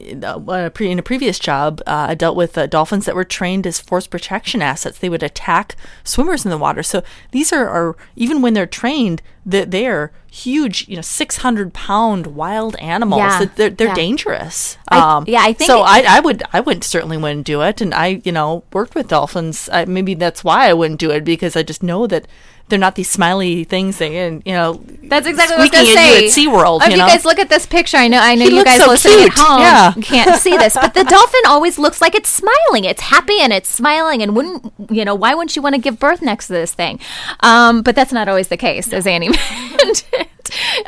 uh, 0.47 0.69
in 0.79 0.99
a 0.99 1.03
previous 1.03 1.39
job, 1.39 1.81
uh, 1.85 2.05
I 2.09 2.15
dealt 2.15 2.37
with 2.37 2.57
uh, 2.57 2.67
dolphins 2.67 3.05
that 3.05 3.15
were 3.15 3.25
trained 3.25 3.67
as 3.67 3.79
force 3.79 4.07
protection 4.07 4.61
assets. 4.61 4.99
They 4.99 5.09
would 5.09 5.23
attack 5.23 5.75
swimmers 6.03 6.45
in 6.45 6.51
the 6.51 6.57
water. 6.57 6.83
So 6.83 7.03
these 7.31 7.51
are, 7.51 7.67
are 7.67 7.97
even 8.15 8.41
when 8.41 8.53
they're 8.53 8.65
trained, 8.65 9.21
they, 9.45 9.65
they 9.65 9.87
are 9.87 10.11
huge, 10.31 10.87
you 10.87 10.95
know, 10.95 11.01
six 11.01 11.37
hundred 11.37 11.73
pound 11.73 12.27
wild 12.27 12.77
animals. 12.77 13.19
Yeah, 13.19 13.45
they're 13.55 13.69
they're 13.71 13.87
yeah. 13.89 13.93
dangerous. 13.93 14.77
I- 14.87 15.23
yeah, 15.27 15.41
I 15.41 15.51
think 15.51 15.69
so. 15.69 15.81
it- 15.81 15.87
I 15.87 16.17
I 16.17 16.19
would 16.21 16.43
I 16.53 16.61
would 16.61 16.83
certainly 16.85 17.17
wouldn't 17.23 17.45
do 17.47 17.61
it, 17.61 17.81
and 17.81 17.93
I 17.93 18.21
you 18.23 18.31
know 18.31 18.63
worked 18.71 18.93
with 18.93 19.07
dolphins. 19.07 19.67
I, 19.71 19.85
maybe 19.85 20.13
that's 20.13 20.43
why 20.43 20.69
I 20.69 20.73
wouldn't 20.73 20.99
do 20.99 21.09
it 21.11 21.23
because 21.25 21.55
I 21.55 21.63
just 21.63 21.81
know 21.81 22.05
that. 22.07 22.27
They're 22.69 22.79
not 22.79 22.95
these 22.95 23.09
smiley 23.09 23.65
things, 23.65 23.97
that, 23.97 24.09
and 24.09 24.41
you 24.45 24.53
know. 24.53 24.81
That's 25.03 25.27
exactly 25.27 25.57
what 25.57 25.59
I 25.59 25.63
was 25.63 25.71
going 25.71 25.85
to 25.85 25.91
say. 25.91 26.21
you 26.21 26.27
at 26.27 26.33
SeaWorld. 26.33 26.81
If 26.87 26.91
you 26.93 26.97
know? 26.97 27.07
guys 27.07 27.25
look 27.25 27.37
at 27.37 27.49
this 27.49 27.65
picture, 27.65 27.97
I 27.97 28.07
know, 28.07 28.19
I 28.19 28.35
know 28.35 28.45
He 28.47 28.55
you 28.55 28.63
guys 28.63 28.77
so 28.77 28.87
listening 28.87 29.17
cute. 29.17 29.31
at 29.33 29.37
home 29.37 29.59
Yeah. 29.59 29.93
can't 30.01 30.41
see 30.41 30.55
this, 30.63 30.73
but 30.73 30.93
the 30.93 31.03
dolphin 31.03 31.41
always 31.45 31.77
looks 31.77 31.99
like 31.99 32.15
it's 32.15 32.29
smiling. 32.29 32.85
It's 32.85 33.01
happy 33.01 33.37
and 33.41 33.51
it's 33.51 33.67
smiling. 33.69 34.21
And 34.23 34.33
wouldn't 34.33 34.71
you 34.89 35.03
know? 35.03 35.13
Why 35.13 35.35
wouldn't 35.35 35.57
you 35.57 35.61
want 35.61 35.75
to 35.75 35.81
give 35.81 35.99
birth 35.99 36.21
next 36.21 36.47
to 36.47 36.53
this 36.53 36.73
thing? 36.73 37.01
Um, 37.41 37.81
but 37.81 37.95
that's 37.95 38.13
not 38.13 38.29
always 38.29 38.47
the 38.47 38.57
case, 38.57 38.93
as 38.93 39.05
Annie 39.05 39.27
mentioned. 39.85 40.29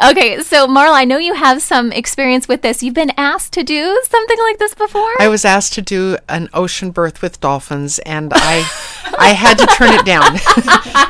okay, 0.04 0.42
so 0.42 0.68
Marla, 0.68 0.94
I 0.94 1.06
know 1.06 1.18
you 1.18 1.34
have 1.34 1.62
some 1.62 1.92
experience 1.92 2.48
with 2.48 2.62
this. 2.62 2.84
You've 2.84 2.94
been 2.94 3.12
asked 3.18 3.54
to 3.54 3.64
do 3.64 4.00
something 4.08 4.38
like 4.40 4.60
this 4.60 4.76
before. 4.76 5.14
I 5.20 5.28
was 5.28 5.46
asked 5.46 5.74
to 5.74 5.82
do 5.82 6.18
an 6.30 6.50
ocean 6.54 6.92
birth 6.92 7.22
with 7.22 7.40
dolphins, 7.40 8.00
and 8.00 8.32
I, 8.36 8.58
I 9.18 9.30
had 9.30 9.58
to 9.60 9.66
turn 9.68 9.94
it 9.94 10.06
down. 10.06 10.38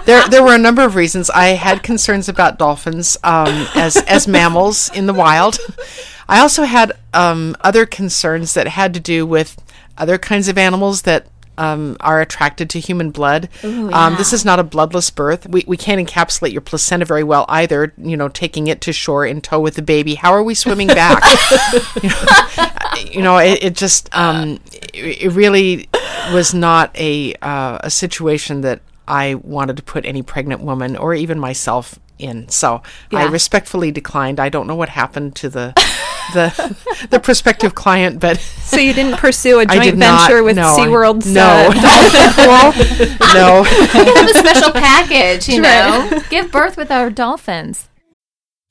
there, 0.06 0.28
there 0.30 0.44
were 0.44 0.56
a 0.56 0.60
number 0.60 0.84
of 0.84 0.96
reasons. 0.96 1.30
I 1.30 1.50
had 1.50 1.84
concerns 1.84 2.30
about 2.30 2.58
dolphins 2.60 3.18
um, 3.24 3.68
as 3.76 3.98
as 4.08 4.28
mammals 4.28 4.90
in 4.94 5.06
the 5.06 5.14
wild. 5.14 5.58
I 6.28 6.40
also 6.40 6.64
had 6.64 6.94
um, 7.14 7.56
other 7.62 7.86
concerns 7.86 8.54
that 8.56 8.68
had 8.68 8.94
to 8.96 9.00
do 9.00 9.26
with 9.26 9.62
other 9.98 10.18
kinds 10.18 10.48
of 10.48 10.58
animals 10.58 11.04
that 11.04 11.28
um, 11.58 11.98
are 12.00 12.22
attracted 12.22 12.70
to 12.72 12.80
human 12.80 13.12
blood. 13.12 13.50
Ooh, 13.64 13.92
um, 13.92 14.16
this 14.16 14.34
is 14.34 14.46
not 14.46 14.60
a 14.60 14.64
bloodless 14.64 15.10
birth. 15.10 15.48
We, 15.48 15.64
we 15.68 15.78
can't 15.78 16.06
encapsulate 16.06 16.52
your 16.52 16.62
placenta 16.62 17.06
very 17.06 17.24
well 17.24 17.46
either. 17.50 17.94
You 17.98 18.18
know, 18.18 18.30
taking 18.30 18.68
it 18.68 18.82
to 18.82 18.94
shore 18.94 19.26
in 19.26 19.42
tow 19.42 19.60
with 19.60 19.76
the 19.76 19.82
baby. 19.82 20.16
How 20.16 20.32
are 20.34 20.44
we 20.44 20.56
swimming 20.56 20.88
back? 20.88 21.24
you 22.02 22.10
know, 22.10 23.06
you 23.12 23.22
know, 23.22 23.38
it, 23.38 23.64
it 23.64 23.76
just 23.76 24.10
um, 24.16 24.60
it, 24.94 25.24
it 25.24 25.30
really 25.32 25.90
was 26.34 26.54
not 26.54 26.96
a 26.98 27.34
uh, 27.36 27.80
a 27.82 27.90
situation 27.90 28.62
that 28.62 28.82
I 29.08 29.36
wanted 29.36 29.78
to 29.78 29.84
put 29.84 30.06
any 30.06 30.24
pregnant 30.24 30.62
woman 30.62 30.96
or 30.96 31.14
even 31.14 31.40
myself 31.40 32.00
in. 32.20 32.48
So 32.50 32.82
I 33.12 33.26
respectfully 33.26 33.92
declined. 33.92 34.40
I 34.40 34.50
don't 34.50 34.68
know 34.68 34.76
what 34.76 34.90
happened 34.90 35.36
to 35.38 35.50
the 35.50 35.74
the 36.34 36.76
the 37.10 37.20
prospective 37.20 37.76
client, 37.76 38.20
but 38.20 38.38
So 38.40 38.78
you 38.78 38.94
didn't 38.94 39.18
pursue 39.18 39.60
a 39.60 39.66
joint 39.68 39.84
did 39.84 39.98
not- 39.98 40.28
venture 40.28 40.44
with 40.44 40.56
no, 40.56 40.68
I- 40.68 40.78
SeaWorld's 40.80 41.28
no. 41.28 41.42
uh, 41.44 41.74
dolphin 42.36 43.18
no. 43.34 43.62
We 43.64 44.12
have 44.14 44.30
a 44.30 44.40
special 44.40 44.72
package, 44.72 45.48
you 45.50 45.62
Right. 45.62 46.10
know. 46.12 46.22
Give 46.30 46.52
birth 46.52 46.78
with 46.78 46.90
our 46.92 47.10
dolphins. 47.10 47.90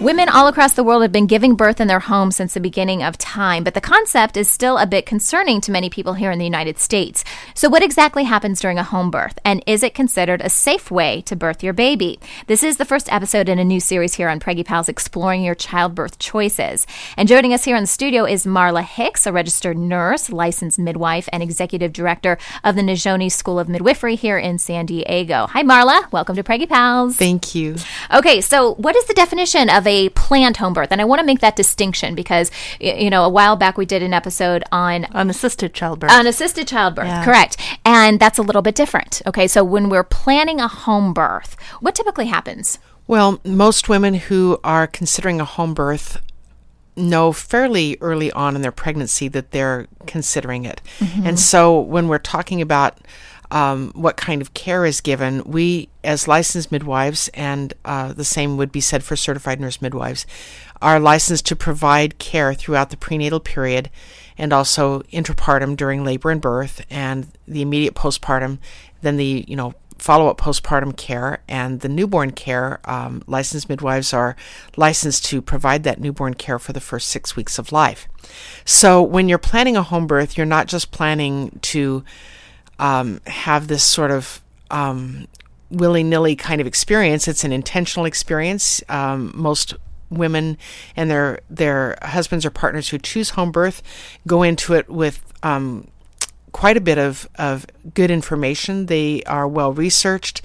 Women 0.00 0.28
all 0.28 0.46
across 0.46 0.74
the 0.74 0.84
world 0.84 1.00
have 1.00 1.10
been 1.10 1.26
giving 1.26 1.54
birth 1.54 1.80
in 1.80 1.88
their 1.88 2.00
homes 2.00 2.36
since 2.36 2.52
the 2.52 2.60
beginning 2.60 3.02
of 3.02 3.16
time, 3.16 3.64
but 3.64 3.72
the 3.72 3.80
concept 3.80 4.36
is 4.36 4.46
still 4.46 4.76
a 4.76 4.86
bit 4.86 5.06
concerning 5.06 5.58
to 5.62 5.72
many 5.72 5.88
people 5.88 6.12
here 6.12 6.30
in 6.30 6.38
the 6.38 6.44
United 6.44 6.78
States. 6.78 7.24
So, 7.54 7.70
what 7.70 7.82
exactly 7.82 8.24
happens 8.24 8.60
during 8.60 8.78
a 8.78 8.82
home 8.82 9.10
birth, 9.10 9.38
and 9.42 9.64
is 9.66 9.82
it 9.82 9.94
considered 9.94 10.42
a 10.42 10.50
safe 10.50 10.90
way 10.90 11.22
to 11.22 11.34
birth 11.34 11.62
your 11.62 11.72
baby? 11.72 12.20
This 12.46 12.62
is 12.62 12.76
the 12.76 12.84
first 12.84 13.10
episode 13.10 13.48
in 13.48 13.58
a 13.58 13.64
new 13.64 13.80
series 13.80 14.14
here 14.14 14.28
on 14.28 14.38
Preggy 14.38 14.66
Pals 14.66 14.90
exploring 14.90 15.42
your 15.42 15.54
childbirth 15.54 16.18
choices. 16.18 16.86
And 17.16 17.26
joining 17.26 17.54
us 17.54 17.64
here 17.64 17.74
in 17.74 17.84
the 17.84 17.88
studio 17.88 18.26
is 18.26 18.44
Marla 18.44 18.84
Hicks, 18.84 19.26
a 19.26 19.32
registered 19.32 19.78
nurse, 19.78 20.28
licensed 20.30 20.78
midwife, 20.78 21.26
and 21.32 21.42
executive 21.42 21.94
director 21.94 22.36
of 22.64 22.76
the 22.76 22.82
Nizhoni 22.82 23.32
School 23.32 23.58
of 23.58 23.70
Midwifery 23.70 24.16
here 24.16 24.36
in 24.36 24.58
San 24.58 24.84
Diego. 24.84 25.46
Hi, 25.46 25.62
Marla. 25.62 26.12
Welcome 26.12 26.36
to 26.36 26.44
Preggy 26.44 26.68
Pals. 26.68 27.16
Thank 27.16 27.54
you. 27.54 27.76
Okay, 28.12 28.42
so 28.42 28.74
what 28.74 28.94
is 28.94 29.06
the 29.06 29.14
definition 29.14 29.70
of 29.70 29.85
a 29.86 30.08
planned 30.10 30.58
home 30.58 30.72
birth? 30.72 30.88
And 30.90 31.00
I 31.00 31.04
want 31.04 31.20
to 31.20 31.26
make 31.26 31.40
that 31.40 31.56
distinction 31.56 32.14
because 32.14 32.50
you 32.80 33.10
know 33.10 33.24
a 33.24 33.28
while 33.28 33.56
back 33.56 33.78
we 33.78 33.86
did 33.86 34.02
an 34.02 34.12
episode 34.12 34.64
on 34.72 35.04
unassisted 35.06 35.74
childbirth. 35.74 36.10
Unassisted 36.10 36.68
childbirth, 36.68 37.06
yeah. 37.06 37.24
correct? 37.24 37.56
And 37.84 38.18
that's 38.20 38.38
a 38.38 38.42
little 38.42 38.62
bit 38.62 38.74
different. 38.74 39.22
Okay, 39.26 39.46
so 39.46 39.64
when 39.64 39.88
we're 39.88 40.04
planning 40.04 40.60
a 40.60 40.68
home 40.68 41.12
birth, 41.12 41.56
what 41.80 41.94
typically 41.94 42.26
happens? 42.26 42.78
Well, 43.06 43.40
most 43.44 43.88
women 43.88 44.14
who 44.14 44.58
are 44.64 44.86
considering 44.86 45.40
a 45.40 45.44
home 45.44 45.74
birth 45.74 46.20
know 46.96 47.30
fairly 47.30 47.98
early 48.00 48.32
on 48.32 48.56
in 48.56 48.62
their 48.62 48.72
pregnancy 48.72 49.28
that 49.28 49.50
they're 49.50 49.86
considering 50.06 50.64
it. 50.64 50.80
Mm-hmm. 50.98 51.26
And 51.26 51.38
so 51.38 51.78
when 51.78 52.08
we're 52.08 52.18
talking 52.18 52.60
about 52.62 52.98
um, 53.50 53.92
what 53.94 54.16
kind 54.16 54.42
of 54.42 54.54
care 54.54 54.84
is 54.84 55.00
given, 55.00 55.42
we, 55.44 55.88
as 56.02 56.28
licensed 56.28 56.72
midwives, 56.72 57.28
and 57.34 57.74
uh, 57.84 58.12
the 58.12 58.24
same 58.24 58.56
would 58.56 58.72
be 58.72 58.80
said 58.80 59.04
for 59.04 59.16
certified 59.16 59.60
nurse 59.60 59.80
midwives, 59.80 60.26
are 60.82 61.00
licensed 61.00 61.46
to 61.46 61.56
provide 61.56 62.18
care 62.18 62.54
throughout 62.54 62.90
the 62.90 62.96
prenatal 62.96 63.40
period 63.40 63.90
and 64.36 64.52
also 64.52 65.00
intrapartum 65.12 65.76
during 65.76 66.04
labor 66.04 66.30
and 66.30 66.40
birth 66.40 66.84
and 66.90 67.28
the 67.48 67.62
immediate 67.62 67.94
postpartum, 67.94 68.58
then 69.00 69.16
the, 69.16 69.44
you 69.48 69.56
know, 69.56 69.74
follow 69.98 70.28
up 70.28 70.38
postpartum 70.38 70.94
care 70.94 71.42
and 71.48 71.80
the 71.80 71.88
newborn 71.88 72.30
care. 72.30 72.80
Um, 72.84 73.22
licensed 73.26 73.68
midwives 73.68 74.12
are 74.12 74.36
licensed 74.76 75.24
to 75.26 75.40
provide 75.40 75.84
that 75.84 76.00
newborn 76.00 76.34
care 76.34 76.58
for 76.58 76.72
the 76.72 76.80
first 76.80 77.08
six 77.08 77.34
weeks 77.34 77.58
of 77.58 77.72
life. 77.72 78.06
So 78.64 79.00
when 79.00 79.28
you're 79.28 79.38
planning 79.38 79.76
a 79.76 79.82
home 79.82 80.06
birth, 80.06 80.36
you're 80.36 80.46
not 80.46 80.66
just 80.66 80.90
planning 80.90 81.58
to 81.62 82.04
um, 82.78 83.20
have 83.26 83.68
this 83.68 83.84
sort 83.84 84.10
of 84.10 84.42
um, 84.70 85.26
willy 85.70 86.02
nilly 86.02 86.36
kind 86.36 86.60
of 86.60 86.66
experience. 86.66 87.28
It's 87.28 87.44
an 87.44 87.52
intentional 87.52 88.06
experience. 88.06 88.82
Um, 88.88 89.32
most 89.34 89.74
women 90.08 90.56
and 90.94 91.10
their 91.10 91.40
their 91.50 91.98
husbands 92.02 92.46
or 92.46 92.50
partners 92.50 92.90
who 92.90 92.98
choose 92.98 93.30
home 93.30 93.50
birth 93.50 93.82
go 94.26 94.42
into 94.42 94.74
it 94.74 94.88
with 94.88 95.20
um, 95.42 95.88
quite 96.56 96.78
a 96.78 96.80
bit 96.80 96.96
of, 96.96 97.28
of 97.34 97.66
good 97.92 98.10
information. 98.10 98.86
They 98.86 99.22
are 99.24 99.46
well 99.46 99.74
researched. 99.74 100.40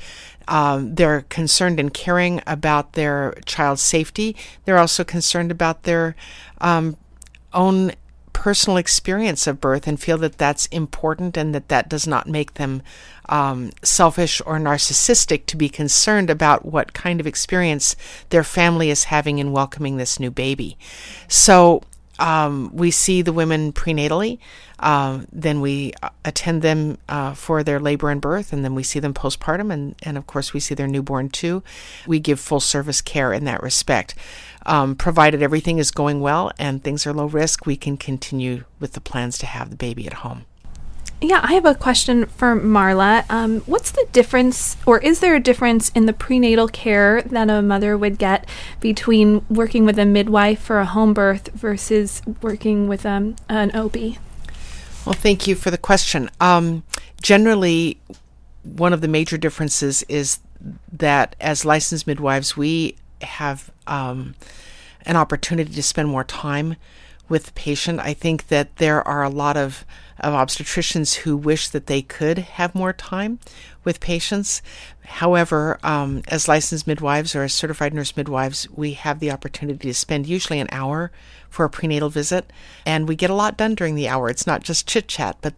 Um, 0.47 0.95
they're 0.95 1.21
concerned 1.29 1.79
and 1.79 1.93
caring 1.93 2.41
about 2.45 2.93
their 2.93 3.35
child's 3.45 3.81
safety. 3.81 4.35
They're 4.65 4.77
also 4.77 5.05
concerned 5.05 5.51
about 5.51 5.83
their 5.83 6.17
um, 6.59 6.97
own 7.53 7.93
personal 8.33 8.77
experience 8.77 9.47
of 9.47 9.61
birth 9.61 9.87
and 9.87 9.99
feel 9.99 10.17
that 10.19 10.37
that's 10.37 10.65
important 10.67 11.37
and 11.37 11.53
that 11.53 11.67
that 11.69 11.89
does 11.89 12.07
not 12.07 12.27
make 12.27 12.55
them 12.55 12.81
um, 13.29 13.71
selfish 13.83 14.41
or 14.45 14.57
narcissistic 14.57 15.45
to 15.45 15.57
be 15.57 15.69
concerned 15.69 16.29
about 16.29 16.65
what 16.65 16.93
kind 16.93 17.19
of 17.19 17.27
experience 17.27 17.95
their 18.29 18.43
family 18.43 18.89
is 18.89 19.05
having 19.05 19.39
in 19.39 19.51
welcoming 19.51 19.97
this 19.97 20.19
new 20.19 20.31
baby. 20.31 20.77
So 21.27 21.83
um, 22.21 22.69
we 22.73 22.91
see 22.91 23.21
the 23.21 23.33
women 23.33 23.73
prenatally. 23.73 24.37
Uh, 24.79 25.21
then 25.31 25.61
we 25.61 25.93
attend 26.25 26.61
them 26.61 26.97
uh, 27.07 27.33
for 27.33 27.63
their 27.63 27.79
labor 27.79 28.09
and 28.09 28.21
birth, 28.21 28.51
and 28.51 28.63
then 28.63 28.73
we 28.73 28.83
see 28.83 28.99
them 28.99 29.13
postpartum, 29.13 29.71
and, 29.71 29.95
and 30.01 30.17
of 30.17 30.25
course, 30.25 30.53
we 30.53 30.59
see 30.59 30.73
their 30.73 30.87
newborn 30.87 31.29
too. 31.29 31.61
We 32.07 32.19
give 32.19 32.39
full 32.39 32.59
service 32.59 33.01
care 33.01 33.31
in 33.31 33.45
that 33.45 33.61
respect. 33.61 34.15
Um, 34.65 34.95
provided 34.95 35.41
everything 35.41 35.79
is 35.79 35.91
going 35.91 36.21
well 36.21 36.51
and 36.59 36.83
things 36.83 37.07
are 37.07 37.13
low 37.13 37.25
risk, 37.25 37.65
we 37.65 37.75
can 37.75 37.97
continue 37.97 38.65
with 38.79 38.93
the 38.93 39.01
plans 39.01 39.37
to 39.39 39.45
have 39.45 39.69
the 39.69 39.75
baby 39.75 40.05
at 40.05 40.13
home. 40.13 40.45
Yeah, 41.23 41.39
I 41.43 41.53
have 41.53 41.65
a 41.65 41.75
question 41.75 42.25
for 42.25 42.59
Marla. 42.59 43.29
Um, 43.29 43.59
what's 43.61 43.91
the 43.91 44.07
difference, 44.11 44.75
or 44.87 44.97
is 44.97 45.19
there 45.19 45.35
a 45.35 45.39
difference 45.39 45.89
in 45.89 46.07
the 46.07 46.13
prenatal 46.13 46.67
care 46.67 47.21
that 47.21 47.47
a 47.47 47.61
mother 47.61 47.95
would 47.95 48.17
get 48.17 48.49
between 48.79 49.45
working 49.47 49.85
with 49.85 49.99
a 49.99 50.05
midwife 50.05 50.59
for 50.59 50.79
a 50.79 50.85
home 50.85 51.13
birth 51.13 51.49
versus 51.49 52.23
working 52.41 52.87
with 52.87 53.05
um, 53.05 53.35
an 53.49 53.69
OB? 53.75 53.95
Well, 55.05 55.13
thank 55.13 55.45
you 55.45 55.53
for 55.53 55.69
the 55.69 55.77
question. 55.77 56.27
Um, 56.39 56.83
generally, 57.21 57.99
one 58.63 58.91
of 58.91 59.01
the 59.01 59.07
major 59.07 59.37
differences 59.37 60.01
is 60.03 60.39
that 60.91 61.35
as 61.39 61.65
licensed 61.65 62.07
midwives, 62.07 62.57
we 62.57 62.95
have 63.23 63.71
um, 63.87 64.35
an 65.05 65.15
opportunity 65.15 65.73
to 65.73 65.83
spend 65.83 66.09
more 66.09 66.23
time 66.23 66.75
with 67.29 67.45
the 67.45 67.51
patient. 67.53 67.99
I 67.99 68.13
think 68.13 68.47
that 68.47 68.75
there 68.75 69.07
are 69.07 69.23
a 69.23 69.29
lot 69.29 69.55
of, 69.55 69.85
of 70.19 70.33
obstetricians 70.33 71.15
who 71.15 71.37
wish 71.37 71.69
that 71.69 71.87
they 71.87 72.01
could 72.01 72.37
have 72.37 72.75
more 72.75 72.91
time 72.91 73.39
with 73.85 74.01
patients. 74.01 74.61
However, 75.05 75.79
um, 75.81 76.23
as 76.27 76.49
licensed 76.49 76.87
midwives 76.87 77.33
or 77.33 77.43
as 77.43 77.53
certified 77.53 77.93
nurse 77.93 78.17
midwives, 78.17 78.67
we 78.75 78.93
have 78.93 79.19
the 79.19 79.31
opportunity 79.31 79.87
to 79.87 79.93
spend 79.93 80.27
usually 80.27 80.59
an 80.59 80.67
hour 80.71 81.09
for 81.49 81.65
a 81.65 81.69
prenatal 81.69 82.09
visit, 82.09 82.51
and 82.85 83.07
we 83.07 83.15
get 83.15 83.29
a 83.29 83.35
lot 83.35 83.57
done 83.57 83.75
during 83.75 83.95
the 83.95 84.09
hour. 84.09 84.29
It's 84.29 84.47
not 84.47 84.61
just 84.61 84.87
chit 84.87 85.07
chat, 85.07 85.37
but 85.41 85.53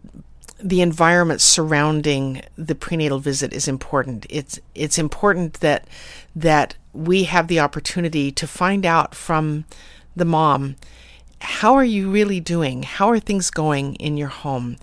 the 0.58 0.80
environment 0.80 1.40
surrounding 1.40 2.42
the 2.56 2.74
prenatal 2.74 3.18
visit 3.18 3.52
is 3.52 3.68
important. 3.68 4.26
It's 4.30 4.58
it's 4.74 4.98
important 4.98 5.54
that 5.54 5.86
that 6.34 6.76
we 6.92 7.24
have 7.24 7.48
the 7.48 7.60
opportunity 7.60 8.30
to 8.32 8.46
find 8.46 8.86
out 8.86 9.14
from 9.14 9.64
the 10.16 10.24
mom 10.24 10.76
how 11.44 11.74
are 11.74 11.84
you 11.84 12.10
really 12.10 12.40
doing? 12.40 12.84
How 12.84 13.10
are 13.10 13.20
things 13.20 13.50
going 13.50 13.96
in 13.96 14.16
your 14.16 14.28
home? 14.28 14.76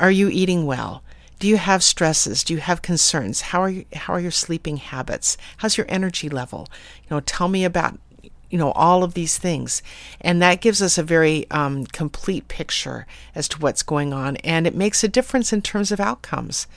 Are 0.00 0.10
you 0.10 0.28
eating 0.30 0.64
well? 0.64 1.02
Do 1.38 1.46
you 1.46 1.58
have 1.58 1.82
stresses? 1.82 2.42
Do 2.42 2.54
you 2.54 2.60
have 2.60 2.80
concerns? 2.80 3.42
How 3.42 3.60
are 3.60 3.68
you, 3.68 3.84
how 3.92 4.14
are 4.14 4.20
your 4.20 4.30
sleeping 4.30 4.78
habits? 4.78 5.36
How's 5.58 5.76
your 5.76 5.84
energy 5.90 6.30
level? 6.30 6.68
You 7.02 7.16
know, 7.16 7.20
tell 7.20 7.48
me 7.48 7.64
about 7.64 7.98
you 8.48 8.58
know 8.58 8.70
all 8.72 9.02
of 9.02 9.14
these 9.14 9.38
things 9.38 9.82
and 10.20 10.40
that 10.40 10.60
gives 10.60 10.80
us 10.80 10.96
a 10.96 11.02
very 11.02 11.50
um, 11.50 11.84
complete 11.86 12.46
picture 12.46 13.04
as 13.34 13.48
to 13.48 13.58
what's 13.58 13.82
going 13.82 14.12
on 14.12 14.36
and 14.36 14.68
it 14.68 14.74
makes 14.74 15.02
a 15.02 15.08
difference 15.08 15.52
in 15.52 15.60
terms 15.60 15.90
of 15.90 15.98
outcomes 15.98 16.68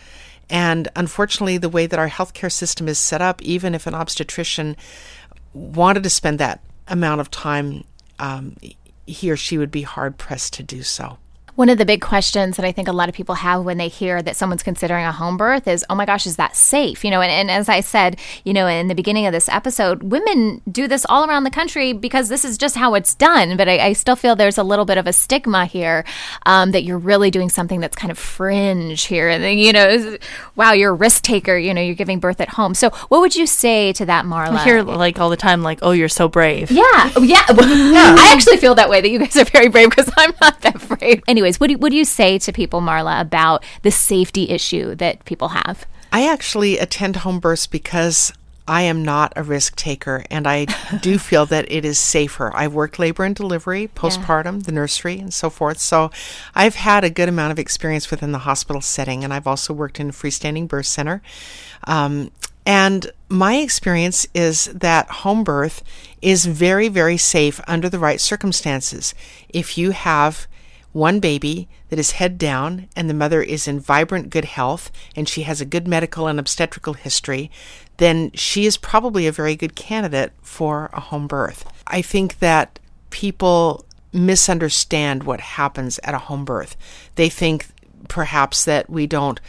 and 0.50 0.88
unfortunately, 0.96 1.58
the 1.58 1.70
way 1.70 1.86
that 1.86 2.00
our 2.00 2.10
healthcare 2.10 2.52
system 2.52 2.88
is 2.88 2.98
set 2.98 3.22
up, 3.22 3.42
even 3.42 3.76
if 3.76 3.86
an 3.86 3.94
obstetrician 3.94 4.76
wanted 5.54 6.04
to 6.04 6.10
spend 6.10 6.40
that 6.40 6.62
amount 6.88 7.22
of 7.22 7.30
time, 7.30 7.84
um, 8.18 8.56
he 9.06 9.30
or 9.30 9.38
she 9.38 9.58
would 9.58 9.72
be 9.72 9.84
hard 9.84 10.18
pressed 10.18 10.54
to 10.54 10.64
do 10.64 10.84
so. 10.84 11.18
One 11.60 11.68
of 11.68 11.78
the 11.78 11.86
big 11.86 12.00
questions 12.00 12.56
that 12.56 12.66
I 12.66 12.72
think 12.72 12.88
a 12.88 12.94
lot 12.94 13.10
of 13.10 13.16
people 13.16 13.36
have 13.36 13.66
when 13.66 13.78
they 13.78 13.90
hear 13.90 14.22
that 14.22 14.38
someone's 14.38 14.64
considering 14.64 15.04
a 15.04 15.12
home 15.12 15.36
birth 15.36 15.68
is, 15.68 15.84
oh 15.90 15.96
my 15.96 16.06
gosh, 16.06 16.26
is 16.26 16.38
that 16.38 16.56
safe? 16.56 17.04
You 17.04 17.12
know, 17.12 17.20
and, 17.20 17.30
and 17.30 17.52
as 17.52 17.68
I 17.68 17.82
said, 17.82 18.18
you 18.46 18.54
know, 18.54 18.66
in 18.66 18.88
the 18.88 18.96
beginning 18.96 19.26
of 19.26 19.34
this 19.34 19.50
episode, 19.50 20.04
women 20.04 20.62
do 20.72 20.88
this 20.88 21.06
all 21.10 21.28
around 21.30 21.44
the 21.44 21.50
country 21.50 21.92
because 21.92 22.30
this 22.30 22.46
is 22.46 22.58
just 22.58 22.78
how 22.78 22.94
it's 22.94 23.14
done. 23.14 23.58
But 23.58 23.68
I, 23.68 23.88
I 23.88 23.92
still 23.92 24.16
feel 24.16 24.38
there's 24.38 24.58
a 24.58 24.64
little 24.64 24.86
bit 24.86 24.98
of 24.98 25.06
a 25.06 25.12
stigma 25.12 25.66
here 25.66 26.06
um, 26.46 26.72
that 26.72 26.86
you're 26.86 26.98
really 26.98 27.30
doing 27.30 27.50
something 27.50 27.82
that's 27.82 27.98
kind 27.98 28.10
of 28.10 28.18
fringe 28.18 29.04
here. 29.08 29.28
And, 29.28 29.60
you 29.60 29.74
know, 29.74 30.18
wow, 30.56 30.72
you're 30.72 30.92
a 30.92 30.96
risk 30.96 31.24
taker, 31.24 31.58
you 31.58 31.74
know, 31.74 31.82
you're 31.82 31.94
giving 31.94 32.22
birth 32.22 32.40
at 32.40 32.48
home. 32.48 32.74
So 32.74 32.90
what 33.10 33.20
would 33.20 33.36
you 33.36 33.46
say 33.46 33.92
to 33.92 34.06
that, 34.06 34.24
Marla? 34.24 34.52
I 34.52 34.64
hear 34.64 34.82
like 34.82 35.20
all 35.20 35.30
the 35.30 35.36
time, 35.36 35.62
like, 35.62 35.80
oh, 35.82 35.92
you're 35.92 36.08
so 36.08 36.30
brave. 36.30 36.72
Yeah. 36.72 37.12
Oh, 37.18 37.22
yeah. 37.22 37.44
yeah. 37.50 38.16
I 38.18 38.32
actually 38.34 38.56
feel 38.56 38.76
that 38.76 38.90
way 38.90 39.02
that 39.02 39.10
you 39.10 39.20
guys 39.20 39.36
are 39.36 39.44
very 39.44 39.68
brave 39.68 39.90
because 39.90 40.10
I'm 40.16 40.32
not 40.40 40.62
that 40.62 40.88
brave. 40.88 41.22
Anyway, 41.28 41.49
anyways, 41.50 41.60
what 41.60 41.68
do, 41.68 41.78
what 41.78 41.90
do 41.92 41.98
you 41.98 42.06
say 42.06 42.38
to 42.40 42.52
people, 42.52 42.82
Marla, 42.82 43.20
about 43.20 43.64
the 43.82 43.92
safety 43.92 44.50
issue 44.50 44.96
that 44.96 45.26
people 45.26 45.50
have? 45.50 45.86
I 46.12 46.28
actually 46.28 46.78
attend 46.78 47.18
home 47.18 47.40
births 47.40 47.68
because 47.68 48.32
I 48.68 48.84
am 48.84 49.04
not 49.04 49.34
a 49.36 49.44
risk 49.44 49.76
taker, 49.76 50.24
and 50.30 50.48
I 50.48 50.66
do 51.02 51.18
feel 51.18 51.46
that 51.48 51.72
it 51.72 51.86
is 51.86 52.00
safer. 52.00 52.56
I've 52.56 52.74
worked 52.74 53.00
labor 53.00 53.24
and 53.24 53.36
delivery, 53.36 53.90
postpartum, 53.96 54.58
yeah. 54.58 54.64
the 54.66 54.72
nursery, 54.72 55.20
and 55.20 55.34
so 55.34 55.50
forth. 55.50 55.80
So 55.80 56.12
I've 56.54 56.76
had 56.76 57.04
a 57.04 57.10
good 57.10 57.30
amount 57.30 57.52
of 57.52 57.60
experience 57.60 58.12
within 58.12 58.32
the 58.32 58.40
hospital 58.40 58.82
setting, 58.82 59.24
and 59.24 59.34
I've 59.34 59.48
also 59.48 59.74
worked 59.74 60.00
in 60.00 60.10
a 60.10 60.14
freestanding 60.14 60.68
birth 60.68 60.86
center. 60.86 61.22
Um, 61.86 62.32
and 62.66 63.12
my 63.30 63.56
experience 63.56 64.28
is 64.36 64.66
that 64.66 65.10
home 65.10 65.44
birth 65.44 65.82
is 66.22 66.46
very, 66.46 66.90
very 66.90 67.18
safe 67.18 67.60
under 67.68 67.90
the 67.90 67.98
right 67.98 68.22
circumstances. 68.22 69.16
If 69.48 69.78
you 69.78 69.92
have 69.92 70.48
one 70.92 71.20
baby 71.20 71.68
that 71.90 72.00
is 72.00 72.12
head 72.12 72.38
down 72.38 72.88
and 72.96 73.10
the 73.10 73.14
mother 73.14 73.42
is 73.42 73.68
in 73.68 73.80
vibrant 73.80 74.30
good 74.30 74.46
health 74.46 74.92
and 75.16 75.30
she 75.30 75.44
has 75.44 75.62
a 75.62 75.66
good 75.66 75.88
medical 75.88 76.28
and 76.28 76.40
obstetrical 76.40 76.94
history, 76.94 77.52
then 77.98 78.32
she 78.34 78.66
is 78.66 78.78
probably 78.78 79.28
a 79.28 79.32
very 79.32 79.56
good 79.56 79.76
candidate 79.76 80.32
for 80.42 80.90
a 80.94 81.00
home 81.00 81.28
birth. 81.28 81.72
I 81.86 82.02
think 82.02 82.40
that 82.40 82.80
people 83.10 83.86
misunderstand 84.12 85.24
what 85.24 85.40
happens 85.40 86.00
at 86.04 86.16
a 86.16 86.20
home 86.20 86.46
birth. 86.46 86.76
They 87.16 87.30
think 87.30 87.68
perhaps 88.08 88.66
that 88.66 88.90
we 88.90 89.06
don't 89.06 89.40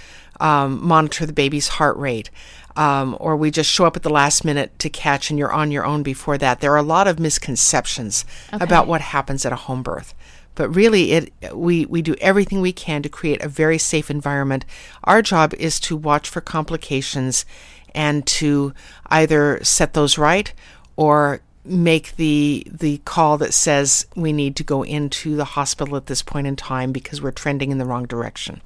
um, 0.41 0.85
monitor 0.85 1.27
the 1.27 1.33
baby's 1.33 1.69
heart 1.69 1.97
rate. 1.97 2.31
Um, 2.77 3.17
or 3.19 3.37
we 3.37 3.51
just 3.51 3.69
show 3.69 3.85
up 3.85 3.97
at 3.97 4.05
the 4.05 4.11
last 4.11 4.45
minute 4.45 4.79
to 4.79 4.89
catch 4.89 5.29
and 5.29 5.39
you're 5.39 5.53
on 5.53 5.73
your 5.73 5.85
own 5.85 6.03
before 6.03 6.39
that. 6.39 6.61
There 6.61 6.73
are 6.73 6.79
a 6.79 6.83
lot 6.83 7.09
of 7.09 7.19
misconceptions 7.19 8.25
okay. 8.53 8.63
about 8.63 8.87
what 8.87 9.01
happens 9.01 9.45
at 9.45 9.53
a 9.53 9.57
home 9.57 9.83
birth 9.83 10.15
but 10.61 10.77
really 10.77 11.13
it 11.13 11.33
we 11.55 11.87
we 11.87 12.03
do 12.03 12.15
everything 12.21 12.61
we 12.61 12.71
can 12.71 13.03
to 13.03 13.09
create 13.09 13.41
a 13.41 13.49
very 13.49 13.79
safe 13.79 14.11
environment. 14.11 14.67
Our 15.05 15.23
job 15.23 15.55
is 15.55 15.81
to 15.81 15.97
watch 15.97 16.29
for 16.29 16.43
complications 16.43 17.47
and 17.95 18.27
to 18.27 18.75
either 19.07 19.65
set 19.65 19.95
those 19.95 20.19
right 20.19 20.53
or 20.97 21.41
make 21.65 22.15
the 22.17 22.67
the 22.71 22.99
call 23.07 23.39
that 23.39 23.55
says 23.55 24.07
we 24.15 24.35
need 24.35 24.55
to 24.57 24.63
go 24.63 24.83
into 24.83 25.35
the 25.35 25.47
hospital 25.47 25.97
at 25.97 26.05
this 26.05 26.21
point 26.21 26.47
in 26.47 26.57
time 26.57 26.93
because 26.93 27.23
we're 27.23 27.31
trending 27.31 27.71
in 27.71 27.79
the 27.79 27.87
wrong 27.87 28.05
direction. 28.05 28.61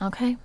Okay 0.00 0.38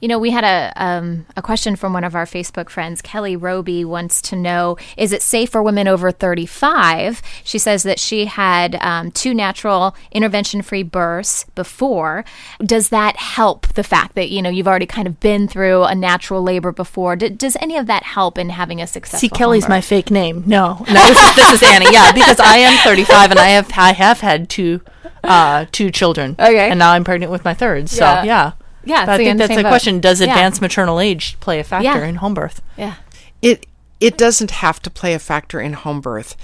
you 0.00 0.08
know, 0.08 0.18
we 0.18 0.30
had 0.30 0.44
a 0.44 0.72
um, 0.76 1.26
a 1.36 1.42
question 1.42 1.76
from 1.76 1.92
one 1.92 2.04
of 2.04 2.14
our 2.14 2.26
Facebook 2.26 2.68
friends. 2.68 3.02
Kelly 3.02 3.36
Roby 3.36 3.84
wants 3.84 4.20
to 4.22 4.36
know: 4.36 4.76
Is 4.96 5.12
it 5.12 5.22
safe 5.22 5.50
for 5.50 5.62
women 5.62 5.88
over 5.88 6.10
thirty 6.10 6.46
five? 6.46 7.22
She 7.42 7.58
says 7.58 7.82
that 7.84 7.98
she 7.98 8.26
had 8.26 8.76
um, 8.76 9.10
two 9.10 9.34
natural 9.34 9.96
intervention 10.12 10.62
free 10.62 10.82
births 10.82 11.44
before. 11.54 12.24
Does 12.64 12.88
that 12.90 13.16
help 13.16 13.66
the 13.74 13.84
fact 13.84 14.14
that 14.14 14.30
you 14.30 14.42
know 14.42 14.50
you've 14.50 14.68
already 14.68 14.86
kind 14.86 15.06
of 15.06 15.20
been 15.20 15.48
through 15.48 15.84
a 15.84 15.94
natural 15.94 16.42
labor 16.42 16.72
before? 16.72 17.16
D- 17.16 17.30
does 17.30 17.56
any 17.60 17.76
of 17.76 17.86
that 17.86 18.02
help 18.02 18.38
in 18.38 18.50
having 18.50 18.80
a 18.80 18.86
successful? 18.86 19.20
See, 19.20 19.28
Kelly's 19.28 19.68
my 19.68 19.80
fake 19.80 20.10
name. 20.10 20.44
No, 20.46 20.84
no, 20.88 21.06
this 21.06 21.18
is, 21.18 21.36
this 21.36 21.52
is 21.54 21.62
Annie. 21.62 21.92
Yeah, 21.92 22.12
because 22.12 22.40
I 22.40 22.58
am 22.58 22.78
thirty 22.84 23.04
five 23.04 23.30
and 23.30 23.40
I 23.40 23.48
have 23.48 23.70
I 23.76 23.92
have 23.92 24.20
had 24.20 24.48
two 24.48 24.80
uh, 25.22 25.66
two 25.72 25.90
children. 25.90 26.36
Okay, 26.38 26.70
and 26.70 26.78
now 26.78 26.92
I'm 26.92 27.04
pregnant 27.04 27.32
with 27.32 27.44
my 27.44 27.54
third. 27.54 27.88
So 27.88 28.04
yeah. 28.04 28.24
yeah. 28.24 28.52
Yeah, 28.86 29.04
I 29.08 29.16
think 29.16 29.38
that's 29.38 29.54
the 29.54 29.62
question. 29.62 30.00
Does 30.00 30.20
yeah. 30.20 30.28
advanced 30.28 30.60
maternal 30.60 31.00
age 31.00 31.38
play 31.40 31.60
a 31.60 31.64
factor 31.64 31.84
yeah. 31.84 32.04
in 32.04 32.16
home 32.16 32.34
birth? 32.34 32.60
Yeah, 32.76 32.94
it 33.42 33.66
it 34.00 34.18
doesn't 34.18 34.50
have 34.50 34.80
to 34.82 34.90
play 34.90 35.14
a 35.14 35.18
factor 35.18 35.60
in 35.60 35.72
home 35.72 36.00
birth. 36.00 36.36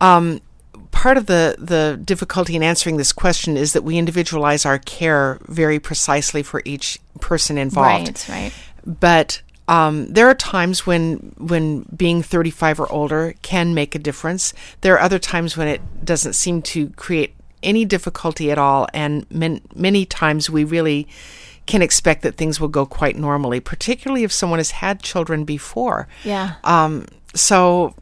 Um, 0.00 0.40
part 0.90 1.16
of 1.16 1.26
the 1.26 1.56
the 1.58 2.00
difficulty 2.04 2.56
in 2.56 2.62
answering 2.62 2.96
this 2.96 3.12
question 3.12 3.56
is 3.56 3.72
that 3.72 3.82
we 3.82 3.98
individualize 3.98 4.64
our 4.66 4.78
care 4.78 5.38
very 5.46 5.78
precisely 5.78 6.42
for 6.42 6.62
each 6.64 6.98
person 7.20 7.58
involved. 7.58 8.28
Right, 8.28 8.28
right. 8.28 8.52
But 8.84 9.42
um, 9.68 10.06
there 10.06 10.28
are 10.28 10.34
times 10.34 10.86
when 10.86 11.34
when 11.38 11.82
being 11.94 12.22
35 12.22 12.80
or 12.80 12.92
older 12.92 13.34
can 13.42 13.74
make 13.74 13.94
a 13.94 13.98
difference. 13.98 14.54
There 14.80 14.94
are 14.94 15.00
other 15.00 15.18
times 15.18 15.56
when 15.56 15.68
it 15.68 15.80
doesn't 16.04 16.32
seem 16.32 16.62
to 16.62 16.90
create 16.90 17.34
any 17.62 17.84
difficulty 17.84 18.50
at 18.50 18.58
all, 18.58 18.86
and 18.94 19.30
man, 19.30 19.60
many 19.74 20.06
times 20.06 20.48
we 20.48 20.64
really 20.64 21.06
can 21.68 21.82
expect 21.82 22.22
that 22.22 22.36
things 22.36 22.58
will 22.58 22.68
go 22.68 22.86
quite 22.86 23.14
normally, 23.14 23.60
particularly 23.60 24.24
if 24.24 24.32
someone 24.32 24.58
has 24.58 24.72
had 24.72 25.02
children 25.02 25.44
before. 25.44 26.08
Yeah. 26.24 26.54
Um, 26.64 27.06
so 27.34 27.94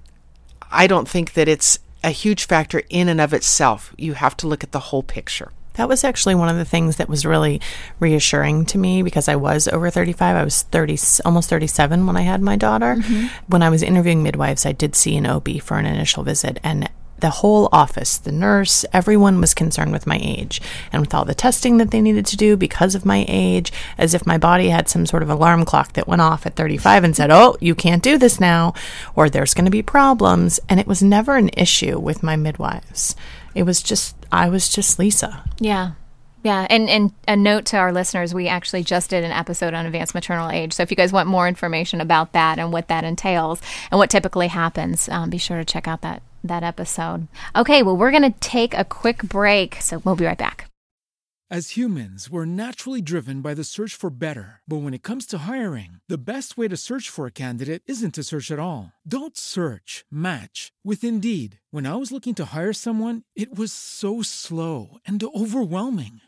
I 0.70 0.86
don't 0.86 1.08
think 1.08 1.34
that 1.34 1.48
it's 1.48 1.80
a 2.02 2.10
huge 2.10 2.46
factor 2.46 2.82
in 2.88 3.08
and 3.08 3.20
of 3.20 3.34
itself. 3.34 3.92
You 3.98 4.14
have 4.14 4.36
to 4.38 4.46
look 4.46 4.62
at 4.62 4.70
the 4.70 4.78
whole 4.78 5.02
picture. 5.02 5.50
That 5.74 5.88
was 5.88 6.04
actually 6.04 6.36
one 6.36 6.48
of 6.48 6.56
the 6.56 6.64
things 6.64 6.96
that 6.96 7.08
was 7.08 7.26
really 7.26 7.60
reassuring 7.98 8.66
to 8.66 8.78
me 8.78 9.02
because 9.02 9.28
I 9.28 9.36
was 9.36 9.66
over 9.68 9.90
35. 9.90 10.36
I 10.36 10.44
was 10.44 10.62
30, 10.62 10.96
almost 11.24 11.50
37 11.50 12.06
when 12.06 12.16
I 12.16 12.22
had 12.22 12.40
my 12.40 12.56
daughter. 12.56 12.94
Mm-hmm. 12.94 13.26
When 13.48 13.62
I 13.62 13.68
was 13.68 13.82
interviewing 13.82 14.22
midwives, 14.22 14.64
I 14.64 14.72
did 14.72 14.94
see 14.94 15.16
an 15.16 15.26
OB 15.26 15.60
for 15.60 15.76
an 15.76 15.84
initial 15.84 16.22
visit, 16.22 16.60
and 16.62 16.88
the 17.18 17.30
whole 17.30 17.68
office, 17.72 18.18
the 18.18 18.32
nurse, 18.32 18.84
everyone 18.92 19.40
was 19.40 19.54
concerned 19.54 19.92
with 19.92 20.06
my 20.06 20.18
age 20.20 20.60
and 20.92 21.00
with 21.00 21.14
all 21.14 21.24
the 21.24 21.34
testing 21.34 21.78
that 21.78 21.90
they 21.90 22.00
needed 22.00 22.26
to 22.26 22.36
do 22.36 22.56
because 22.56 22.94
of 22.94 23.06
my 23.06 23.24
age, 23.28 23.72
as 23.96 24.14
if 24.14 24.26
my 24.26 24.38
body 24.38 24.68
had 24.68 24.88
some 24.88 25.06
sort 25.06 25.22
of 25.22 25.30
alarm 25.30 25.64
clock 25.64 25.94
that 25.94 26.08
went 26.08 26.20
off 26.20 26.46
at 26.46 26.56
35 26.56 27.04
and 27.04 27.16
said, 27.16 27.30
Oh, 27.30 27.56
you 27.60 27.74
can't 27.74 28.02
do 28.02 28.18
this 28.18 28.40
now, 28.40 28.74
or 29.14 29.28
there's 29.28 29.54
going 29.54 29.64
to 29.64 29.70
be 29.70 29.82
problems. 29.82 30.60
And 30.68 30.78
it 30.78 30.86
was 30.86 31.02
never 31.02 31.36
an 31.36 31.50
issue 31.56 31.98
with 31.98 32.22
my 32.22 32.36
midwives. 32.36 33.16
It 33.54 33.62
was 33.62 33.82
just, 33.82 34.14
I 34.30 34.48
was 34.48 34.68
just 34.68 34.98
Lisa. 34.98 35.42
Yeah. 35.58 35.92
Yeah, 36.42 36.64
and, 36.70 36.88
and 36.88 37.12
a 37.26 37.34
note 37.34 37.64
to 37.66 37.76
our 37.76 37.92
listeners, 37.92 38.32
we 38.32 38.46
actually 38.46 38.84
just 38.84 39.10
did 39.10 39.24
an 39.24 39.32
episode 39.32 39.74
on 39.74 39.84
advanced 39.84 40.14
maternal 40.14 40.48
age. 40.48 40.74
So 40.74 40.84
if 40.84 40.92
you 40.92 40.96
guys 40.96 41.12
want 41.12 41.28
more 41.28 41.48
information 41.48 42.00
about 42.00 42.34
that 42.34 42.60
and 42.60 42.72
what 42.72 42.86
that 42.86 43.02
entails 43.02 43.60
and 43.90 43.98
what 43.98 44.10
typically 44.10 44.46
happens, 44.46 45.08
um, 45.08 45.28
be 45.28 45.38
sure 45.38 45.56
to 45.56 45.64
check 45.64 45.88
out 45.88 46.02
that 46.02 46.22
that 46.48 46.62
episode. 46.62 47.28
Okay, 47.54 47.82
well, 47.82 47.96
we're 47.96 48.10
going 48.10 48.32
to 48.32 48.40
take 48.40 48.74
a 48.74 48.84
quick 48.84 49.22
break, 49.22 49.76
so 49.80 49.98
we'll 50.04 50.16
be 50.16 50.26
right 50.26 50.38
back. 50.38 50.70
As 51.48 51.76
humans, 51.76 52.28
we're 52.28 52.44
naturally 52.44 53.00
driven 53.00 53.40
by 53.40 53.54
the 53.54 53.62
search 53.62 53.94
for 53.94 54.10
better. 54.10 54.62
But 54.66 54.78
when 54.78 54.94
it 54.94 55.04
comes 55.04 55.26
to 55.26 55.38
hiring, 55.38 56.00
the 56.08 56.18
best 56.18 56.58
way 56.58 56.66
to 56.66 56.76
search 56.76 57.08
for 57.08 57.24
a 57.24 57.30
candidate 57.30 57.84
isn't 57.86 58.14
to 58.14 58.24
search 58.24 58.50
at 58.50 58.58
all. 58.58 58.90
Don't 59.06 59.36
search, 59.36 60.04
match 60.10 60.72
with 60.82 61.04
Indeed. 61.04 61.60
When 61.70 61.86
I 61.86 61.94
was 61.94 62.10
looking 62.10 62.34
to 62.36 62.46
hire 62.46 62.72
someone, 62.72 63.22
it 63.36 63.56
was 63.56 63.72
so 63.72 64.22
slow 64.22 64.98
and 65.06 65.22
overwhelming. 65.22 66.20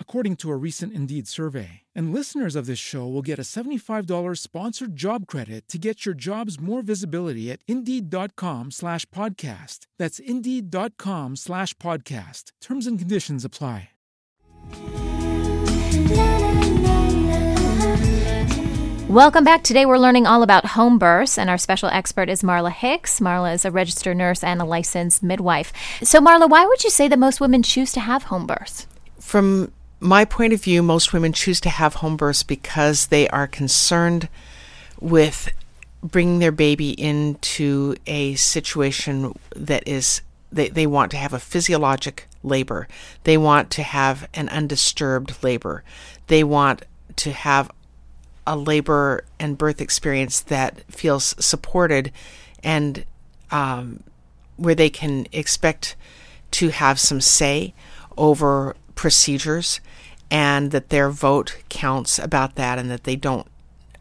according 0.00 0.34
to 0.38 0.50
a 0.50 0.56
recent 0.56 0.92
Indeed 0.92 1.28
survey. 1.28 1.82
And 1.94 2.12
listeners 2.12 2.56
of 2.56 2.66
this 2.66 2.80
show 2.80 3.06
will 3.06 3.22
get 3.22 3.38
a 3.38 3.42
$75 3.42 4.08
sponsored 4.36 4.96
job 4.96 5.28
credit 5.28 5.68
to 5.68 5.78
get 5.78 6.04
your 6.04 6.16
jobs 6.16 6.58
more 6.58 6.82
visibility 6.82 7.52
at 7.52 7.60
Indeed.com 7.68 8.72
slash 8.72 9.06
podcast. 9.10 9.86
That's 9.96 10.18
Indeed.com 10.18 11.36
slash 11.36 11.74
podcast. 11.74 12.50
Terms 12.60 12.88
and 12.88 12.98
conditions 12.98 13.44
apply. 13.44 13.90
Welcome 19.08 19.42
back. 19.42 19.64
Today 19.64 19.86
we're 19.86 19.96
learning 19.96 20.26
all 20.26 20.42
about 20.42 20.66
home 20.66 20.98
births, 20.98 21.38
and 21.38 21.48
our 21.48 21.56
special 21.56 21.88
expert 21.88 22.28
is 22.28 22.42
Marla 22.42 22.70
Hicks. 22.70 23.20
Marla 23.20 23.54
is 23.54 23.64
a 23.64 23.70
registered 23.70 24.18
nurse 24.18 24.44
and 24.44 24.60
a 24.60 24.66
licensed 24.66 25.22
midwife. 25.22 25.72
So, 26.02 26.20
Marla, 26.20 26.48
why 26.48 26.66
would 26.66 26.84
you 26.84 26.90
say 26.90 27.08
that 27.08 27.18
most 27.18 27.40
women 27.40 27.62
choose 27.62 27.90
to 27.92 28.00
have 28.00 28.24
home 28.24 28.46
births? 28.46 28.86
From 29.18 29.72
my 30.00 30.24
point 30.24 30.52
of 30.52 30.62
view, 30.62 30.82
most 30.82 31.12
women 31.12 31.32
choose 31.32 31.60
to 31.62 31.70
have 31.70 31.94
home 31.94 32.16
births 32.16 32.42
because 32.42 33.06
they 33.06 33.28
are 33.28 33.46
concerned 33.46 34.28
with 35.00 35.50
bringing 36.02 36.38
their 36.38 36.52
baby 36.52 36.90
into 36.90 37.96
a 38.06 38.34
situation 38.36 39.36
that 39.56 39.86
is 39.86 40.22
they, 40.50 40.68
they 40.68 40.86
want 40.86 41.10
to 41.10 41.16
have 41.16 41.32
a 41.32 41.38
physiologic 41.38 42.26
labor. 42.42 42.88
They 43.24 43.36
want 43.36 43.70
to 43.72 43.82
have 43.82 44.28
an 44.34 44.48
undisturbed 44.48 45.42
labor. 45.42 45.82
They 46.28 46.44
want 46.44 46.84
to 47.16 47.32
have 47.32 47.70
a 48.46 48.56
labor 48.56 49.24
and 49.38 49.58
birth 49.58 49.80
experience 49.80 50.40
that 50.40 50.80
feels 50.90 51.34
supported 51.44 52.12
and 52.62 53.04
um, 53.50 54.02
where 54.56 54.74
they 54.74 54.90
can 54.90 55.26
expect 55.32 55.96
to 56.52 56.70
have 56.70 56.98
some 56.98 57.20
say 57.20 57.74
over 58.16 58.74
procedures 58.98 59.80
and 60.28 60.72
that 60.72 60.88
their 60.88 61.08
vote 61.08 61.56
counts 61.68 62.18
about 62.18 62.56
that 62.56 62.80
and 62.80 62.90
that 62.90 63.04
they 63.04 63.14
don't 63.14 63.46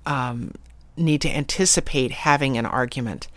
um, 0.08 0.56
need 0.98 1.22
to 1.22 1.30
anticipate 1.30 2.12
having 2.12 2.58
an 2.58 2.66
argument. 2.66 3.28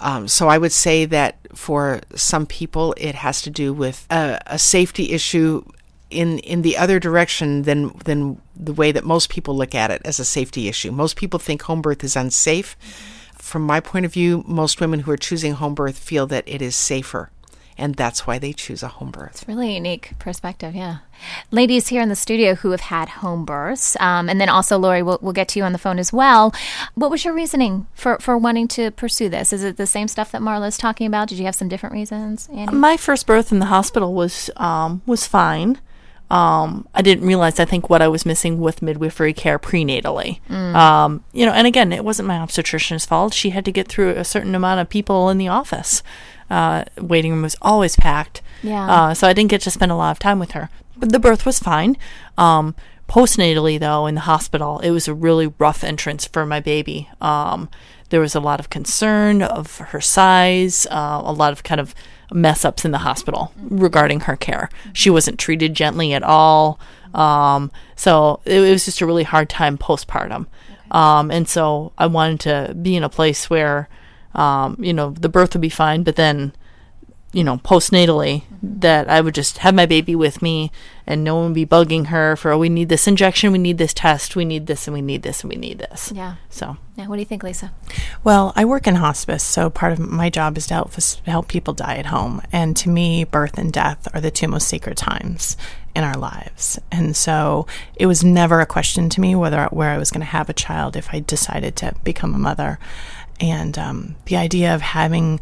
Um, 0.00 0.26
so 0.26 0.48
I 0.48 0.58
would 0.58 0.72
say 0.72 1.04
that 1.04 1.36
for 1.54 2.00
some 2.16 2.44
people, 2.44 2.92
it 2.96 3.14
has 3.14 3.40
to 3.42 3.50
do 3.50 3.72
with 3.72 4.04
a, 4.10 4.40
a, 4.46 4.58
safety 4.58 5.12
issue 5.12 5.64
in 6.10 6.40
in 6.40 6.62
the 6.62 6.76
other 6.76 6.98
direction 6.98 7.62
than 7.62 7.96
than 8.04 8.40
the 8.56 8.72
way 8.72 8.90
that 8.90 9.04
most 9.04 9.30
people 9.30 9.56
look 9.56 9.74
at 9.76 9.92
it 9.92 10.02
as 10.04 10.18
a 10.18 10.24
safety 10.24 10.66
issue. 10.66 10.90
Most 10.90 11.14
people 11.16 11.38
think 11.38 11.62
home 11.62 11.82
birth 11.82 12.02
is 12.02 12.16
unsafe. 12.16 12.76
From 13.34 13.62
my 13.62 13.78
point 13.78 14.06
of 14.06 14.12
view, 14.12 14.42
most 14.46 14.80
women 14.80 15.00
who 15.00 15.12
are 15.12 15.16
choosing 15.16 15.54
home 15.54 15.74
birth 15.74 15.98
feel 15.98 16.26
that 16.26 16.44
it 16.48 16.60
is 16.60 16.74
safer 16.74 17.30
and 17.78 17.94
that's 17.94 18.26
why 18.26 18.38
they 18.38 18.52
choose 18.52 18.82
a 18.82 18.88
home 18.88 19.10
birth. 19.10 19.32
It's 19.32 19.48
really 19.48 19.74
unique 19.74 20.12
perspective, 20.18 20.74
yeah. 20.74 20.98
Ladies 21.50 21.88
here 21.88 22.02
in 22.02 22.08
the 22.08 22.16
studio 22.16 22.54
who 22.54 22.70
have 22.70 22.82
had 22.82 23.08
home 23.08 23.44
births, 23.44 23.96
um, 24.00 24.28
and 24.28 24.40
then 24.40 24.48
also 24.48 24.78
Lori, 24.78 25.02
we'll, 25.02 25.18
we'll 25.20 25.32
get 25.32 25.48
to 25.48 25.58
you 25.58 25.64
on 25.64 25.72
the 25.72 25.78
phone 25.78 25.98
as 25.98 26.12
well. 26.12 26.54
What 26.94 27.10
was 27.10 27.24
your 27.24 27.34
reasoning 27.34 27.86
for, 27.94 28.18
for 28.18 28.36
wanting 28.36 28.68
to 28.68 28.90
pursue 28.90 29.28
this? 29.28 29.52
Is 29.52 29.64
it 29.64 29.76
the 29.76 29.86
same 29.86 30.08
stuff 30.08 30.32
that 30.32 30.42
Marla's 30.42 30.78
talking 30.78 31.06
about? 31.06 31.28
Did 31.28 31.38
you 31.38 31.44
have 31.44 31.54
some 31.54 31.68
different 31.68 31.94
reasons? 31.94 32.48
Annie? 32.52 32.72
My 32.72 32.96
first 32.96 33.26
birth 33.26 33.52
in 33.52 33.58
the 33.58 33.66
hospital 33.66 34.14
was 34.14 34.50
um, 34.56 35.02
was 35.06 35.26
fine. 35.26 35.78
Um, 36.28 36.88
I 36.92 37.02
didn't 37.02 37.24
realize, 37.24 37.60
I 37.60 37.64
think, 37.64 37.88
what 37.88 38.02
I 38.02 38.08
was 38.08 38.26
missing 38.26 38.58
with 38.58 38.82
midwifery 38.82 39.32
care 39.32 39.58
prenatally. 39.60 40.40
Mm. 40.50 40.74
Um, 40.74 41.24
you 41.32 41.46
know, 41.46 41.52
and 41.52 41.68
again, 41.68 41.92
it 41.92 42.04
wasn't 42.04 42.26
my 42.26 42.38
obstetrician's 42.38 43.06
fault. 43.06 43.32
She 43.32 43.50
had 43.50 43.64
to 43.64 43.72
get 43.72 43.86
through 43.86 44.10
a 44.10 44.24
certain 44.24 44.54
amount 44.54 44.80
of 44.80 44.88
people 44.88 45.30
in 45.30 45.38
the 45.38 45.48
office. 45.48 46.02
Uh, 46.48 46.84
waiting 46.98 47.32
room 47.32 47.42
was 47.42 47.56
always 47.62 47.96
packed. 47.96 48.42
Yeah. 48.62 48.90
Uh, 48.90 49.14
so 49.14 49.26
I 49.26 49.32
didn't 49.32 49.50
get 49.50 49.60
to 49.62 49.70
spend 49.70 49.92
a 49.92 49.96
lot 49.96 50.12
of 50.12 50.18
time 50.18 50.38
with 50.38 50.52
her. 50.52 50.70
But 50.96 51.12
the 51.12 51.18
birth 51.18 51.44
was 51.44 51.58
fine. 51.58 51.96
Um, 52.38 52.74
postnatally, 53.08 53.78
though, 53.78 54.06
in 54.06 54.14
the 54.14 54.22
hospital, 54.22 54.78
it 54.80 54.90
was 54.90 55.08
a 55.08 55.14
really 55.14 55.52
rough 55.58 55.84
entrance 55.84 56.26
for 56.26 56.46
my 56.46 56.60
baby. 56.60 57.08
Um, 57.20 57.68
there 58.10 58.20
was 58.20 58.34
a 58.34 58.40
lot 58.40 58.60
of 58.60 58.70
concern 58.70 59.42
of 59.42 59.78
her 59.78 60.00
size, 60.00 60.86
uh, 60.90 61.20
a 61.24 61.32
lot 61.32 61.52
of 61.52 61.62
kind 61.62 61.80
of 61.80 61.94
mess 62.32 62.64
ups 62.64 62.84
in 62.84 62.90
the 62.90 62.98
hospital 62.98 63.52
regarding 63.68 64.20
her 64.20 64.36
care. 64.36 64.68
She 64.92 65.10
wasn't 65.10 65.38
treated 65.38 65.74
gently 65.74 66.12
at 66.12 66.22
all. 66.22 66.78
Um, 67.14 67.70
so 67.94 68.40
it, 68.44 68.60
it, 68.60 68.70
was 68.70 68.84
just 68.84 69.00
a 69.00 69.06
really 69.06 69.22
hard 69.22 69.48
time 69.48 69.78
postpartum. 69.78 70.46
Um, 70.90 71.30
and 71.30 71.48
so 71.48 71.92
I 71.98 72.06
wanted 72.06 72.40
to 72.40 72.74
be 72.74 72.94
in 72.96 73.02
a 73.02 73.08
place 73.08 73.48
where 73.48 73.88
um, 74.36 74.76
you 74.78 74.92
know, 74.92 75.10
the 75.10 75.28
birth 75.28 75.54
would 75.54 75.62
be 75.62 75.68
fine, 75.68 76.02
but 76.04 76.16
then, 76.16 76.52
you 77.32 77.42
know, 77.42 77.56
postnatally, 77.56 78.44
that 78.62 79.08
I 79.08 79.20
would 79.20 79.34
just 79.34 79.58
have 79.58 79.74
my 79.74 79.86
baby 79.86 80.14
with 80.14 80.40
me 80.42 80.70
and 81.06 81.24
no 81.24 81.36
one 81.36 81.46
would 81.46 81.54
be 81.54 81.66
bugging 81.66 82.06
her 82.06 82.36
for, 82.36 82.52
oh, 82.52 82.58
we 82.58 82.68
need 82.68 82.88
this 82.88 83.06
injection, 83.06 83.52
we 83.52 83.58
need 83.58 83.78
this 83.78 83.94
test, 83.94 84.36
we 84.36 84.44
need 84.44 84.66
this, 84.66 84.86
and 84.86 84.94
we 84.94 85.00
need 85.00 85.22
this, 85.22 85.42
and 85.42 85.50
we 85.50 85.56
need 85.56 85.78
this. 85.78 86.12
Yeah. 86.14 86.36
So, 86.50 86.76
yeah. 86.96 87.06
What 87.06 87.16
do 87.16 87.20
you 87.20 87.26
think, 87.26 87.42
Lisa? 87.42 87.72
Well, 88.24 88.52
I 88.56 88.64
work 88.64 88.86
in 88.86 88.96
hospice, 88.96 89.42
so 89.42 89.70
part 89.70 89.92
of 89.92 89.98
my 89.98 90.30
job 90.30 90.58
is 90.58 90.66
to 90.66 90.74
help, 90.74 90.94
help 91.24 91.48
people 91.48 91.74
die 91.74 91.96
at 91.96 92.06
home. 92.06 92.42
And 92.52 92.76
to 92.78 92.88
me, 92.88 93.24
birth 93.24 93.56
and 93.56 93.72
death 93.72 94.08
are 94.14 94.20
the 94.20 94.30
two 94.30 94.48
most 94.48 94.68
sacred 94.68 94.96
times 94.96 95.56
in 95.94 96.04
our 96.04 96.16
lives. 96.16 96.78
And 96.92 97.16
so 97.16 97.66
it 97.94 98.06
was 98.06 98.22
never 98.22 98.60
a 98.60 98.66
question 98.66 99.08
to 99.08 99.20
me 99.20 99.34
whether 99.34 99.64
where 99.66 99.90
I 99.90 99.98
was 99.98 100.10
going 100.10 100.20
to 100.20 100.26
have 100.26 100.50
a 100.50 100.54
child 100.54 100.96
if 100.96 101.08
I 101.12 101.20
decided 101.20 101.76
to 101.76 101.94
become 102.04 102.34
a 102.34 102.38
mother. 102.38 102.78
And 103.40 103.78
um, 103.78 104.16
the 104.26 104.36
idea 104.36 104.74
of 104.74 104.80
having 104.80 105.40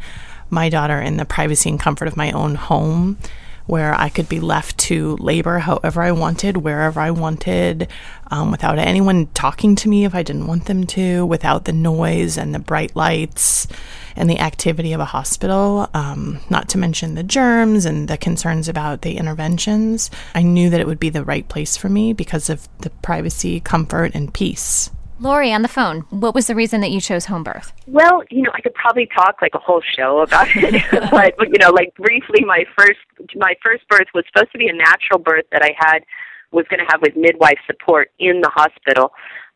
my 0.49 0.69
daughter 0.69 0.99
in 0.99 1.17
the 1.17 1.25
privacy 1.25 1.69
and 1.69 1.79
comfort 1.79 2.07
of 2.07 2.17
my 2.17 2.31
own 2.31 2.55
home, 2.55 3.17
where 3.65 3.99
I 3.99 4.09
could 4.09 4.29
be 4.29 4.39
left 4.39 4.77
to 4.77 5.17
labor 5.17 5.57
however 5.59 6.01
I 6.01 6.11
wanted, 6.11 6.57
wherever 6.57 6.99
I 6.99 7.09
wanted, 7.11 7.87
um, 8.27 8.51
without 8.51 8.77
anyone 8.77 9.27
talking 9.33 9.75
to 9.77 9.89
me 9.89 10.05
if 10.05 10.13
I 10.13 10.21
didn't 10.21 10.47
want 10.47 10.65
them 10.65 10.85
to, 10.87 11.25
without 11.25 11.65
the 11.65 11.73
noise 11.73 12.37
and 12.37 12.53
the 12.53 12.59
bright 12.59 12.95
lights 12.95 13.67
and 14.15 14.29
the 14.29 14.39
activity 14.39 14.93
of 14.93 14.99
a 14.99 15.05
hospital, 15.05 15.89
um, 15.93 16.39
not 16.49 16.69
to 16.69 16.77
mention 16.77 17.15
the 17.15 17.23
germs 17.23 17.85
and 17.85 18.07
the 18.07 18.17
concerns 18.17 18.69
about 18.69 19.01
the 19.01 19.17
interventions. 19.17 20.11
I 20.35 20.43
knew 20.43 20.69
that 20.69 20.79
it 20.79 20.87
would 20.87 20.99
be 20.99 21.09
the 21.09 21.23
right 21.23 21.47
place 21.47 21.75
for 21.75 21.89
me 21.89 22.13
because 22.13 22.49
of 22.49 22.69
the 22.79 22.91
privacy, 22.91 23.59
comfort, 23.59 24.11
and 24.13 24.33
peace. 24.33 24.91
Lori, 25.19 25.53
on 25.53 25.61
the 25.61 25.67
phone, 25.67 26.01
what 26.09 26.35
was 26.35 26.47
the 26.47 26.55
reason 26.55 26.81
that 26.81 26.91
you 26.91 26.99
chose 26.99 27.25
home 27.25 27.43
birth? 27.43 27.71
Well, 27.87 28.23
you 28.29 28.41
know, 28.41 28.51
I 28.53 28.61
could 28.61 28.73
probably 28.73 29.07
talk 29.15 29.41
like 29.41 29.55
a 29.55 29.59
whole 29.59 29.81
show 29.95 30.19
about 30.19 30.47
it, 30.55 30.83
but 31.11 31.33
you 31.39 31.57
know, 31.59 31.69
like 31.71 31.93
briefly, 31.95 32.43
my 32.45 32.65
first 32.77 32.99
my 33.35 33.55
first 33.63 33.87
birth 33.87 34.07
was 34.13 34.25
supposed 34.31 34.51
to 34.51 34.57
be 34.57 34.67
a 34.67 34.73
natural 34.73 35.19
birth 35.19 35.45
that 35.51 35.61
I 35.61 35.73
had 35.77 35.99
was 36.51 36.65
going 36.69 36.79
to 36.79 36.85
have 36.91 37.01
with 37.01 37.15
midwife 37.15 37.59
support 37.65 38.11
in 38.19 38.41
the 38.41 38.49
hospital, 38.49 39.11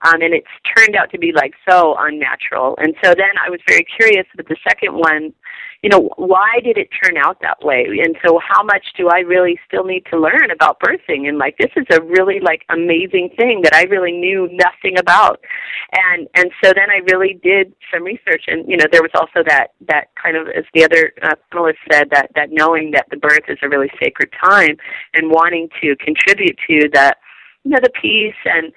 um, 0.08 0.22
and 0.22 0.34
it's 0.34 0.48
turned 0.76 0.95
out 0.95 1.12
to 1.12 1.17
be 1.17 1.32
like 1.34 1.54
so 1.67 1.95
unnatural. 2.00 2.76
And 2.78 2.95
so 3.04 3.13
then 3.15 3.36
I 3.43 3.50
was 3.50 3.60
very 3.67 3.86
curious 3.98 4.26
with 4.38 4.48
the 4.48 4.58
second 4.67 4.95
one 4.95 5.34
you 5.81 5.89
know, 5.89 6.09
why 6.17 6.59
did 6.63 6.77
it 6.77 6.89
turn 7.03 7.15
out 7.17 7.37
that 7.41 7.63
way? 7.63 7.85
And 8.03 8.17
so 8.25 8.39
how 8.45 8.63
much 8.63 8.85
do 8.97 9.07
I 9.07 9.19
really 9.19 9.57
still 9.65 9.85
need 9.85 10.05
to 10.11 10.19
learn 10.19 10.51
about 10.51 10.79
birthing? 10.81 11.27
And 11.27 11.37
like 11.37 11.57
this 11.57 11.71
is 11.77 11.85
a 11.91 12.01
really 12.01 12.39
like 12.41 12.63
amazing 12.69 13.29
thing 13.37 13.61
that 13.63 13.73
I 13.73 13.83
really 13.83 14.11
knew 14.11 14.49
nothing 14.51 14.99
about. 14.99 15.39
And 15.93 16.27
and 16.35 16.51
so 16.63 16.73
then 16.75 16.89
I 16.89 16.99
really 17.11 17.39
did 17.41 17.73
some 17.93 18.03
research 18.03 18.43
and 18.47 18.69
you 18.69 18.75
know, 18.75 18.85
there 18.91 19.01
was 19.01 19.11
also 19.15 19.43
that 19.47 19.69
that 19.87 20.09
kind 20.21 20.35
of 20.35 20.47
as 20.49 20.65
the 20.73 20.83
other 20.83 21.13
uh, 21.23 21.35
panelist 21.53 21.79
said 21.91 22.09
that 22.11 22.31
that 22.35 22.49
knowing 22.51 22.91
that 22.91 23.05
the 23.09 23.17
birth 23.17 23.47
is 23.47 23.57
a 23.61 23.69
really 23.69 23.91
sacred 24.01 24.29
time 24.43 24.75
and 25.13 25.29
wanting 25.31 25.69
to 25.81 25.95
contribute 25.97 26.57
to 26.67 26.89
that 26.93 27.17
you 27.63 27.71
know 27.71 27.79
the 27.81 27.91
peace 28.01 28.35
and 28.45 28.73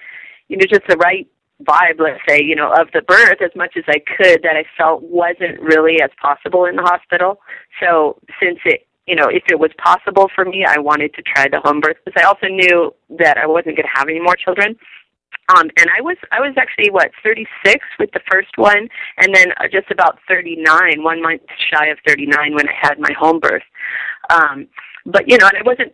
you 0.48 0.56
know 0.56 0.66
just 0.68 0.86
the 0.88 0.96
right 0.96 1.26
vibe, 1.64 1.98
let's 1.98 2.20
say, 2.29 2.42
you 2.42 2.55
know, 2.55 2.72
of 2.72 2.88
the 2.92 3.03
birth 3.03 3.40
as 3.42 3.51
much 3.55 3.77
as 3.77 3.85
I 3.88 3.98
could 3.98 4.42
that 4.42 4.57
I 4.57 4.64
felt 4.77 5.03
wasn't 5.03 5.61
really 5.61 6.01
as 6.03 6.11
possible 6.20 6.64
in 6.64 6.77
the 6.77 6.83
hospital. 6.83 7.40
So 7.81 8.18
since 8.40 8.59
it, 8.64 8.87
you 9.07 9.16
know, 9.16 9.29
if 9.29 9.44
it 9.48 9.59
was 9.59 9.70
possible 9.79 10.31
for 10.35 10.44
me, 10.44 10.64
I 10.64 10.79
wanted 10.79 11.14
to 11.14 11.22
try 11.22 11.48
the 11.48 11.61
home 11.61 11.81
birth 11.81 11.96
because 12.05 12.20
I 12.22 12.27
also 12.27 12.46
knew 12.46 12.94
that 13.18 13.37
I 13.37 13.46
wasn't 13.46 13.77
going 13.77 13.88
to 13.88 13.98
have 13.98 14.09
any 14.09 14.20
more 14.20 14.37
children. 14.37 14.77
Um, 15.57 15.70
and 15.77 15.90
I 15.96 16.01
was 16.01 16.16
I 16.31 16.40
was 16.40 16.55
actually 16.57 16.90
what 16.90 17.11
36 17.22 17.85
with 17.98 18.11
the 18.12 18.20
first 18.31 18.57
one, 18.57 18.88
and 19.18 19.35
then 19.35 19.48
uh, 19.59 19.64
just 19.70 19.90
about 19.90 20.18
39, 20.29 21.03
one 21.03 21.20
month 21.20 21.42
shy 21.70 21.87
of 21.88 21.98
39 22.07 22.55
when 22.55 22.68
I 22.68 22.75
had 22.81 23.01
my 23.01 23.11
home 23.18 23.40
birth. 23.40 23.64
Um, 24.31 24.68
but 25.05 25.29
you 25.29 25.37
know, 25.38 25.48
and 25.48 25.59
I 25.59 25.62
wasn't 25.64 25.92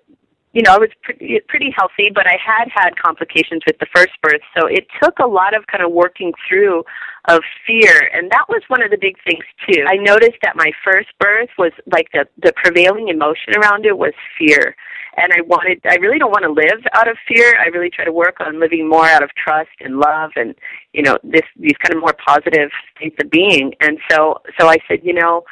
you 0.52 0.62
know, 0.62 0.72
I 0.72 0.78
was 0.78 0.88
pretty, 1.02 1.40
pretty 1.46 1.70
healthy, 1.76 2.11
but 2.14 2.26
I 2.26 2.37
had 2.44 2.68
had 2.72 2.96
complications 2.96 3.62
with 3.66 3.78
the 3.78 3.87
first 3.94 4.12
birth. 4.22 4.40
So 4.56 4.66
it 4.66 4.87
took 5.02 5.18
a 5.18 5.26
lot 5.26 5.54
of 5.54 5.66
kind 5.66 5.84
of 5.84 5.92
working 5.92 6.32
through 6.48 6.84
of 7.28 7.42
fear. 7.66 8.11
And 8.14 8.30
that 8.30 8.46
was 8.48 8.62
one 8.68 8.82
of 8.82 8.90
the 8.90 8.96
big 8.96 9.16
things 9.24 9.44
too. 9.68 9.84
I 9.87 9.96
noticed 9.96 10.38
that 10.42 10.56
my 10.56 10.72
first 10.82 11.08
birth 11.20 11.50
was 11.58 11.72
like 11.92 12.08
the, 12.12 12.26
the 12.42 12.52
prevailing 12.56 13.08
emotion 13.08 13.54
around 13.56 13.84
it 13.84 13.98
was 13.98 14.14
fear. 14.38 14.74
And 15.16 15.32
I 15.32 15.42
wanted, 15.42 15.80
I 15.84 15.96
really 15.96 16.18
don't 16.18 16.30
want 16.30 16.44
to 16.44 16.52
live 16.52 16.80
out 16.94 17.08
of 17.08 17.16
fear. 17.26 17.58
I 17.61 17.68
really 17.68 17.90
try 17.90 18.04
to 18.04 18.12
work 18.12 18.37
on 18.40 18.61
living 18.61 18.88
more 18.88 19.06
out 19.06 19.22
of 19.22 19.30
trust 19.34 19.74
and 19.80 19.98
love 19.98 20.30
and, 20.37 20.54
you 20.92 21.02
know, 21.02 21.18
this, 21.24 21.42
these 21.58 21.76
kind 21.82 21.94
of 21.94 22.00
more 22.00 22.14
positive 22.24 22.70
states 22.96 23.16
of 23.22 23.30
being. 23.30 23.74
And 23.80 23.98
so, 24.11 24.40
so 24.58 24.68
I 24.68 24.78
said, 24.88 25.00
you 25.02 25.12
know, 25.12 25.44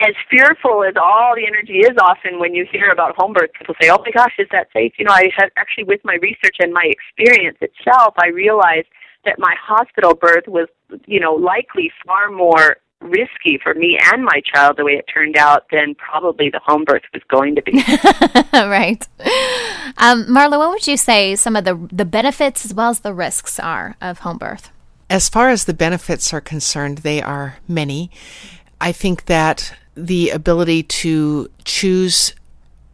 as 0.00 0.14
fearful 0.30 0.84
as 0.84 0.94
all 0.96 1.34
the 1.34 1.46
energy 1.46 1.80
is 1.80 1.96
often 2.00 2.38
when 2.38 2.54
you 2.54 2.66
hear 2.70 2.90
about 2.90 3.16
home 3.16 3.32
birth, 3.32 3.50
people 3.58 3.74
say, 3.80 3.90
oh 3.90 3.98
my 4.04 4.10
gosh, 4.12 4.34
is 4.38 4.46
that 4.52 4.68
safe? 4.72 4.92
You 4.98 5.04
know, 5.04 5.12
I 5.12 5.30
had 5.36 5.50
actually 5.56 5.84
with 5.84 6.00
my 6.04 6.14
research 6.22 6.56
and 6.60 6.72
my 6.72 6.88
experience 6.88 7.58
itself, 7.60 8.14
I 8.22 8.28
realized 8.28 8.86
that 9.24 9.36
my 9.38 9.54
hospital 9.60 10.14
birth 10.14 10.46
was, 10.46 10.68
you 11.06 11.18
know, 11.18 11.34
likely 11.34 11.90
far 12.06 12.30
more 12.30 12.76
risky 13.00 13.58
for 13.62 13.74
me 13.74 13.98
and 14.12 14.24
my 14.24 14.40
child 14.44 14.76
the 14.76 14.84
way 14.84 14.92
it 14.92 15.04
turned 15.12 15.36
out 15.36 15.66
than 15.70 15.94
probably 15.94 16.50
the 16.50 16.60
home 16.64 16.84
birth 16.84 17.02
was 17.12 17.22
going 17.28 17.54
to 17.54 17.62
be. 17.62 17.72
right. 18.52 19.06
Um, 19.96 20.26
Marla, 20.26 20.58
what 20.58 20.70
would 20.70 20.86
you 20.86 20.96
say 20.96 21.36
some 21.36 21.56
of 21.56 21.64
the, 21.64 21.88
the 21.92 22.04
benefits 22.04 22.64
as 22.64 22.74
well 22.74 22.90
as 22.90 23.00
the 23.00 23.14
risks 23.14 23.58
are 23.58 23.96
of 24.00 24.20
home 24.20 24.38
birth? 24.38 24.70
As 25.10 25.28
far 25.28 25.48
as 25.48 25.64
the 25.64 25.74
benefits 25.74 26.32
are 26.34 26.40
concerned, 26.40 26.98
they 26.98 27.22
are 27.22 27.58
many. 27.66 28.10
I 28.80 28.92
think 28.92 29.26
that 29.26 29.74
the 30.04 30.30
ability 30.30 30.84
to 30.84 31.50
choose 31.64 32.34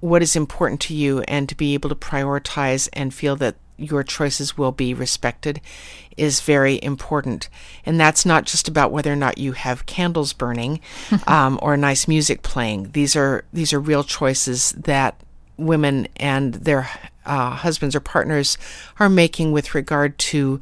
what 0.01 0.23
is 0.23 0.37
important 0.37 0.81
to 0.83 0.95
you 0.95 1.21
and 1.23 1.49
to 1.49 1.55
be 1.55 1.75
able 1.75 1.89
to 1.89 1.95
prioritize 1.95 2.89
and 2.93 3.13
feel 3.13 3.37
that 3.37 3.57
your 3.77 4.05
choices 4.05 4.57
will 4.57 4.73
be 4.73 4.95
respected 4.95 5.61
is 6.17 6.41
very 6.41 6.79
important. 6.83 7.49
And 7.85 7.99
that's 7.99 8.25
not 8.25 8.45
just 8.45 8.69
about 8.69 8.93
whether 8.93 9.13
or 9.13 9.17
not 9.17 9.39
you 9.39 9.53
have 9.53 9.87
candles 9.87 10.33
burning 10.33 10.81
um, 11.27 11.59
or 11.61 11.77
nice 11.77 12.07
music 12.07 12.43
playing. 12.43 12.93
These 12.93 13.17
are 13.17 13.45
these 13.53 13.73
are 13.73 13.81
real 13.81 14.05
choices 14.05 14.73
that 14.73 15.17
women 15.57 16.09
and 16.17 16.55
their 16.55 16.89
uh, 17.27 17.51
husbands 17.51 17.95
or 17.95 18.01
partners 18.01 18.59
are 18.99 19.09
making 19.09 19.53
with 19.53 19.75
regard 19.75 20.19
to 20.19 20.61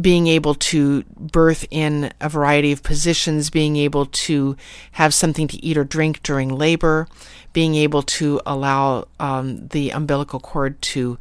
being 0.00 0.26
able 0.26 0.54
to 0.54 1.02
birth 1.16 1.66
in 1.70 2.12
a 2.20 2.28
variety 2.28 2.72
of 2.72 2.82
positions, 2.82 3.50
being 3.50 3.76
able 3.76 4.06
to 4.06 4.56
have 4.92 5.12
something 5.12 5.48
to 5.48 5.64
eat 5.64 5.76
or 5.76 5.84
drink 5.84 6.22
during 6.22 6.48
labor, 6.50 7.08
being 7.52 7.74
able 7.74 8.02
to 8.02 8.40
allow 8.46 9.06
um, 9.18 9.66
the 9.68 9.90
umbilical 9.90 10.40
cord 10.40 10.80
to 10.82 11.18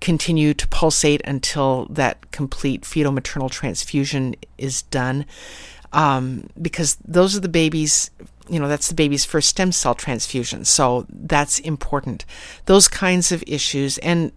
continue 0.00 0.54
to 0.54 0.66
pulsate 0.68 1.20
until 1.24 1.86
that 1.86 2.30
complete 2.30 2.84
fetal 2.84 3.12
maternal 3.12 3.48
transfusion 3.48 4.34
is 4.56 4.82
done. 4.82 5.24
Um, 5.92 6.48
because 6.60 6.96
those 7.04 7.36
are 7.36 7.40
the 7.40 7.48
babies, 7.48 8.10
you 8.48 8.58
know, 8.60 8.68
that's 8.68 8.88
the 8.88 8.94
baby's 8.94 9.24
first 9.24 9.48
stem 9.48 9.72
cell 9.72 9.94
transfusion. 9.94 10.64
So 10.64 11.06
that's 11.08 11.58
important. 11.58 12.24
Those 12.66 12.88
kinds 12.88 13.32
of 13.32 13.42
issues 13.46 13.98
and 13.98 14.32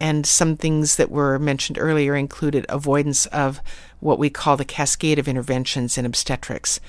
and 0.00 0.26
some 0.26 0.56
things 0.56 0.96
that 0.96 1.10
were 1.10 1.38
mentioned 1.38 1.78
earlier 1.78 2.16
included 2.16 2.66
avoidance 2.68 3.26
of 3.26 3.60
what 4.00 4.18
we 4.18 4.30
call 4.30 4.56
the 4.56 4.64
cascade 4.64 5.18
of 5.18 5.28
interventions 5.28 5.98
in 5.98 6.06
obstetrics, 6.06 6.80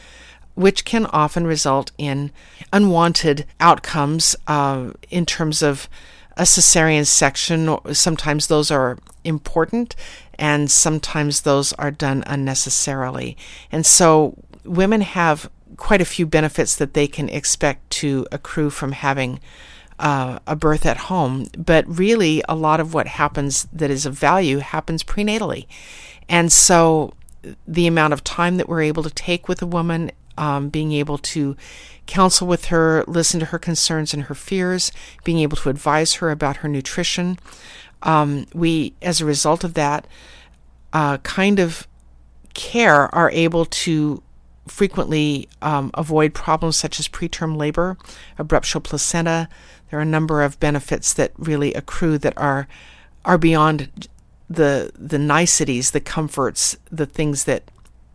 which 0.56 0.86
can 0.86 1.06
often 1.08 1.46
result 1.46 1.92
in 1.98 2.32
unwanted 2.72 3.46
outcomes 3.60 4.36
uh, 4.48 4.92
in 5.10 5.26
terms 5.26 5.62
of 5.62 5.90
a 6.38 6.44
cesarean 6.44 7.06
section. 7.06 7.78
Sometimes 7.94 8.48
those 8.48 8.72
are 8.72 8.98
important, 9.24 9.96
and 10.40 10.72
sometimes 10.72 11.42
those 11.42 11.74
are 11.74 11.92
done 11.92 12.24
unnecessarily. 12.26 13.38
And 13.72 13.86
so 13.86 14.36
women 14.64 15.02
have 15.02 15.50
quite 15.78 16.02
a 16.02 16.06
few 16.06 16.26
benefits 16.26 16.76
that 16.76 16.94
they 16.94 17.08
can 17.08 17.30
expect 17.30 17.90
to 17.90 18.26
accrue 18.32 18.70
from 18.70 18.92
having 18.94 19.40
uh, 20.02 20.40
a 20.46 20.56
birth 20.56 20.86
at 20.86 20.98
home. 20.98 21.48
But 21.58 21.86
really, 21.88 22.44
a 22.50 22.56
lot 22.56 22.80
of 22.82 22.94
what 22.94 23.08
happens 23.08 23.68
that 23.72 23.90
is 23.90 24.06
of 24.06 24.14
value 24.14 24.58
happens 24.58 25.04
prenatally. 25.04 25.68
And 26.28 26.52
so 26.52 27.14
the 27.68 27.88
amount 27.88 28.14
of 28.14 28.24
time 28.24 28.58
that 28.58 28.68
we're 28.68 28.82
able 28.82 29.04
to 29.04 29.10
take 29.10 29.48
with 29.48 29.62
a 29.62 29.66
woman 29.66 30.12
um, 30.38 30.70
being 30.70 30.92
able 30.92 31.18
to 31.18 31.56
counsel 32.08 32.48
with 32.48 32.66
her, 32.66 33.04
listen 33.08 33.40
to 33.40 33.48
her 33.48 33.60
concerns 33.60 34.14
and 34.14 34.24
her 34.24 34.36
fears, 34.36 34.92
being 35.24 35.40
able 35.40 35.58
to 35.58 35.70
advise 35.70 36.16
her 36.16 36.32
about 36.32 36.58
her 36.58 36.70
nutrition. 36.70 37.38
Um, 38.02 38.48
we, 38.54 38.94
as 39.02 39.22
a 39.22 39.26
result 39.26 39.64
of 39.64 39.76
that 39.76 40.08
uh, 40.94 41.18
kind 41.20 41.60
of 41.60 41.88
care, 42.54 43.14
are 43.14 43.30
able 43.32 43.66
to 43.66 44.24
frequently 44.68 45.48
um, 45.62 45.92
avoid 45.94 46.34
problems 46.34 46.78
such 46.78 47.00
as 47.00 47.08
preterm 47.08 47.58
labor, 47.58 47.98
abruptio 48.38 48.82
placenta. 48.82 49.50
There 49.92 50.00
are 50.00 50.04
a 50.04 50.06
number 50.06 50.42
of 50.42 50.60
benefits 50.60 51.14
that 51.14 51.34
really 51.38 51.74
accrue 51.74 52.18
that 52.20 52.38
are 52.38 52.68
are 53.26 53.38
beyond 53.38 54.08
the 54.50 54.92
the 54.98 55.20
niceties, 55.20 55.92
the 55.92 56.00
comforts, 56.00 56.78
the 56.90 57.06
things 57.06 57.44
that 57.44 57.70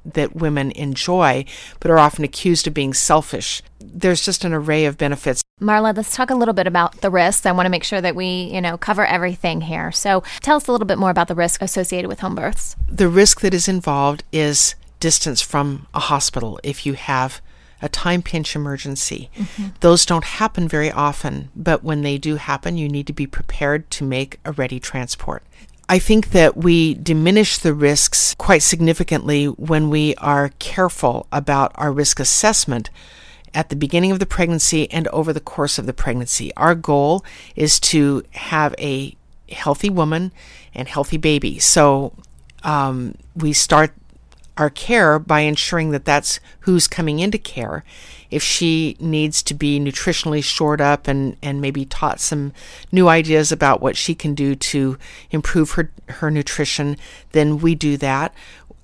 that 0.05 0.35
women 0.35 0.71
enjoy, 0.73 1.45
but 1.81 1.91
are 1.91 1.99
often 1.99 2.25
accused 2.25 2.67
of 2.67 2.73
being 2.73 2.95
selfish. 2.95 3.63
There's 3.81 4.25
just 4.25 4.45
an 4.45 4.55
array 4.55 4.87
of 4.87 4.97
benefits. 4.97 5.43
Marla, 5.61 5.95
let's 5.97 6.15
talk 6.15 6.31
a 6.31 6.35
little 6.35 6.55
bit 6.55 6.67
about 6.67 7.01
the 7.01 7.11
risks. 7.11 7.45
I 7.45 7.53
want 7.53 7.67
to 7.67 7.71
make 7.71 7.85
sure 7.85 8.01
that 8.01 8.15
we, 8.15 8.51
you 8.53 8.61
know, 8.61 8.79
cover 8.79 9.05
everything 9.05 9.63
here. 9.63 9.93
So 9.93 10.23
tell 10.41 10.57
us 10.57 10.69
a 10.69 10.73
little 10.73 10.87
bit 10.87 10.99
more 10.99 11.11
about 11.11 11.29
the 11.29 11.35
risk 11.35 11.61
associated 11.61 12.09
with 12.09 12.21
home 12.21 12.37
births. 12.37 12.77
The 12.89 13.09
risk 13.09 13.41
that 13.41 13.53
is 13.53 13.69
involved 13.69 14.23
is 14.33 14.77
distance 15.01 15.43
from 15.43 15.87
a 15.93 16.01
hospital 16.01 16.59
if 16.63 16.87
you 16.87 16.95
have 16.95 17.41
a 17.87 17.89
time 17.89 18.21
pinch 18.21 18.55
emergency. 18.55 19.31
Mm-hmm. 19.37 19.69
Those 19.81 20.05
don't 20.05 20.25
happen 20.25 20.69
very 20.69 20.91
often, 20.91 21.51
but 21.57 21.83
when 21.83 22.03
they 22.03 22.19
do 22.19 22.35
happen, 22.37 22.77
you 22.77 22.89
need 22.89 23.07
to 23.07 23.13
be 23.13 23.27
prepared 23.27 23.91
to 23.93 24.05
make 24.05 24.39
a 24.45 24.53
ready 24.53 24.79
transport. 24.79 25.43
I 25.89 26.01
think 26.01 26.31
that 26.31 26.57
we 26.57 26.95
diminish 26.95 27.59
the 27.59 27.73
risks 27.73 28.35
quite 28.35 28.63
significantly 28.63 29.47
when 29.47 29.89
we 29.89 30.17
are 30.17 30.51
careful 30.59 31.29
about 31.31 31.71
our 31.77 31.93
risk 31.93 32.19
assessment 32.19 32.91
at 33.55 33.69
the 33.69 33.77
beginning 33.77 34.11
of 34.11 34.19
the 34.19 34.27
pregnancy 34.27 34.91
and 34.91 35.07
over 35.09 35.33
the 35.33 35.41
course 35.41 35.79
of 35.79 35.87
the 35.87 35.93
pregnancy. 35.93 36.53
Our 36.57 36.75
goal 36.75 37.25
is 37.55 37.79
to 37.81 38.25
have 38.33 38.75
a 38.79 39.17
healthy 39.49 39.89
woman 39.89 40.33
and 40.75 40.89
healthy 40.89 41.19
baby. 41.19 41.61
So 41.61 42.13
um, 42.65 43.15
we 43.37 43.53
start 43.53 43.93
our 44.57 44.71
care 44.71 45.19
by 45.19 45.41
ensuring 45.41 45.91
that 45.91 46.05
that's 46.05 46.41
who's 46.61 46.87
coming 46.89 47.19
into 47.19 47.39
care. 47.39 47.85
If 48.31 48.43
she 48.43 48.97
needs 48.99 49.43
to 49.45 49.55
be 49.55 49.79
nutritionally 49.79 50.43
shored 50.43 50.81
up 50.81 51.07
and, 51.07 51.37
and 51.43 51.61
maybe 51.61 51.85
taught 51.85 52.21
some 52.21 52.53
new 52.91 53.09
ideas 53.09 53.53
about 53.53 53.81
what 53.81 53.97
she 53.97 54.15
can 54.15 54.35
do 54.35 54.55
to 54.57 54.99
improve 55.31 55.73
her, 55.73 55.91
her 56.09 56.31
nutrition, 56.31 56.97
then 57.33 57.59
we 57.59 57.75
do 57.75 57.97
that. 57.99 58.35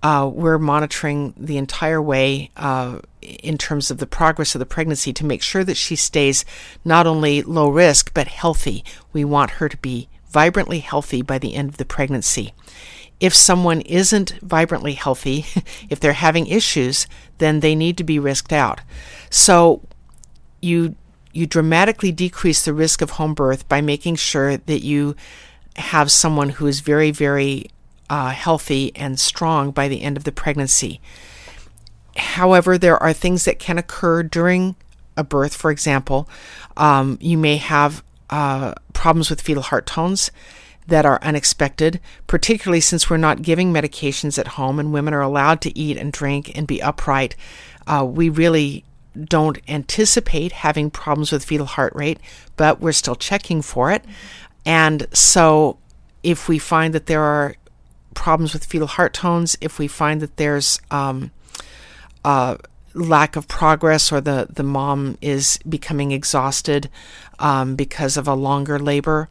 Uh, 0.03 0.31
we're 0.33 0.59
monitoring 0.59 1.33
the 1.37 1.57
entire 1.57 2.03
way 2.03 2.51
uh, 2.57 2.99
in 3.21 3.57
terms 3.57 3.91
of 3.91 3.99
the 3.99 4.07
progress 4.07 4.55
of 4.55 4.59
the 4.59 4.67
pregnancy 4.67 5.13
to 5.13 5.25
make 5.25 5.43
sure 5.43 5.65
that 5.65 5.77
she 5.77 5.95
stays 5.95 6.45
not 6.85 7.07
only 7.07 7.43
low 7.43 7.69
risk 7.69 8.13
but 8.13 8.27
healthy. 8.27 8.85
We 9.13 9.25
want 9.25 9.53
her 9.53 9.69
to 9.69 9.77
be 9.77 10.09
vibrantly 10.29 10.81
healthy 10.81 11.23
by 11.23 11.39
the 11.39 11.55
end 11.55 11.69
of 11.69 11.77
the 11.77 11.85
pregnancy 11.85 12.53
if 13.23 13.33
someone 13.33 13.83
isn't 13.83 14.33
vibrantly 14.43 14.95
healthy, 14.95 15.47
if 15.89 16.01
they're 16.01 16.13
having 16.13 16.49
issues, 16.49 17.07
then 17.39 17.61
they 17.61 17.77
need 17.77 17.97
to 17.97 18.05
be 18.05 18.19
risked 18.19 18.53
out. 18.53 18.81
So 19.31 19.81
you 20.61 20.97
you 21.33 21.47
dramatically 21.47 22.13
decrease 22.13 22.63
the 22.65 22.75
risk 22.75 23.01
of 23.01 23.11
home 23.11 23.33
birth 23.33 23.67
by 23.67 23.81
making 23.81 24.17
sure 24.17 24.59
that 24.59 24.85
you 24.85 25.17
have 25.77 26.11
someone 26.11 26.51
who 26.51 26.67
is 26.67 26.81
very 26.81 27.13
very 27.13 27.71
uh, 28.11 28.31
healthy 28.31 28.93
and 28.97 29.19
strong 29.21 29.71
by 29.71 29.87
the 29.87 30.03
end 30.03 30.17
of 30.17 30.25
the 30.25 30.33
pregnancy. 30.33 31.01
However, 32.17 32.77
there 32.77 33.01
are 33.01 33.13
things 33.13 33.45
that 33.45 33.61
can 33.61 33.79
occur 33.79 34.25
during 34.25 34.75
a 35.17 35.23
birth. 35.23 35.55
For 35.55 35.71
example, 35.71 36.29
um, 36.77 37.19
you 37.21 37.39
may 37.39 37.57
have 37.57 38.03
uh, 38.31 38.75
problems 38.93 39.31
with 39.31 39.41
fetal 39.41 39.63
heart 39.63 39.87
tones 39.87 40.33
that 40.87 41.07
are 41.07 41.19
unexpected, 41.23 42.01
particularly 42.27 42.81
since 42.81 43.09
we're 43.09 43.17
not 43.17 43.43
giving 43.43 43.73
medications 43.73 44.39
at 44.39 44.49
home 44.49 44.79
and 44.79 44.93
women 44.93 45.15
are 45.15 45.21
allowed 45.21 45.61
to 45.63 45.79
eat 45.79 45.97
and 45.97 46.13
drink 46.13 46.57
and 46.57 46.67
be 46.67 46.83
upright. 46.83 47.37
Uh, 47.87 48.05
we 48.05 48.29
really 48.29 48.85
don't 49.25 49.59
anticipate 49.69 50.53
having 50.53 50.91
problems 50.91 51.33
with 51.33 51.45
fetal 51.45 51.67
heart 51.67 51.93
rate, 51.95 52.19
but 52.57 52.81
we're 52.81 52.93
still 52.93 53.15
checking 53.15 53.63
for 53.63 53.91
it. 53.91 54.05
And 54.65 55.07
so, 55.13 55.79
if 56.23 56.49
we 56.49 56.59
find 56.59 56.95
that 56.95 57.07
there 57.07 57.23
are 57.23 57.57
problems 58.15 58.53
with 58.53 58.65
fetal 58.65 58.87
heart 58.87 59.13
tones, 59.13 59.57
if 59.61 59.79
we 59.79 59.89
find 59.89 60.21
that 60.23 60.37
there's 60.37 60.81
um, 60.91 61.33
uh, 62.25 62.57
lack 62.95 63.37
of 63.37 63.49
progress 63.49 64.13
or 64.13 64.21
the, 64.21 64.47
the 64.51 64.63
mom 64.63 65.17
is 65.21 65.59
becoming 65.69 66.13
exhausted 66.13 66.89
um, 67.39 67.75
because 67.75 68.17
of 68.17 68.29
a 68.29 68.35
longer 68.35 68.79
labor, 68.79 69.29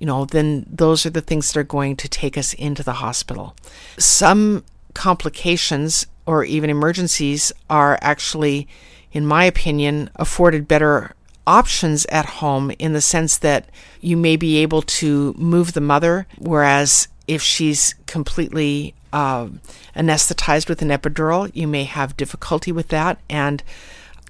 you 0.00 0.06
know, 0.06 0.24
then 0.24 0.66
those 0.68 1.04
are 1.04 1.10
the 1.10 1.20
things 1.20 1.52
that 1.52 1.60
are 1.60 1.64
going 1.64 1.94
to 1.94 2.08
take 2.08 2.36
us 2.38 2.54
into 2.54 2.82
the 2.82 2.94
hospital. 2.94 3.54
Some 3.98 4.64
complications 4.94 6.06
or 6.26 6.42
even 6.42 6.70
emergencies 6.70 7.52
are 7.68 7.98
actually, 8.00 8.66
in 9.12 9.26
my 9.26 9.44
opinion, 9.44 10.10
afforded 10.16 10.66
better 10.66 11.14
options 11.46 12.06
at 12.06 12.24
home 12.24 12.70
in 12.78 12.94
the 12.94 13.00
sense 13.00 13.36
that 13.38 13.68
you 14.00 14.16
may 14.16 14.36
be 14.36 14.58
able 14.58 14.80
to 14.82 15.34
move 15.36 15.74
the 15.74 15.80
mother, 15.80 16.26
whereas 16.38 17.06
if 17.28 17.42
she's 17.42 17.94
completely 18.06 18.94
uh, 19.12 19.48
anesthetized 19.94 20.68
with 20.68 20.80
an 20.80 20.88
epidural, 20.88 21.50
you 21.52 21.68
may 21.68 21.84
have 21.84 22.16
difficulty 22.16 22.72
with 22.72 22.88
that. 22.88 23.20
And 23.28 23.62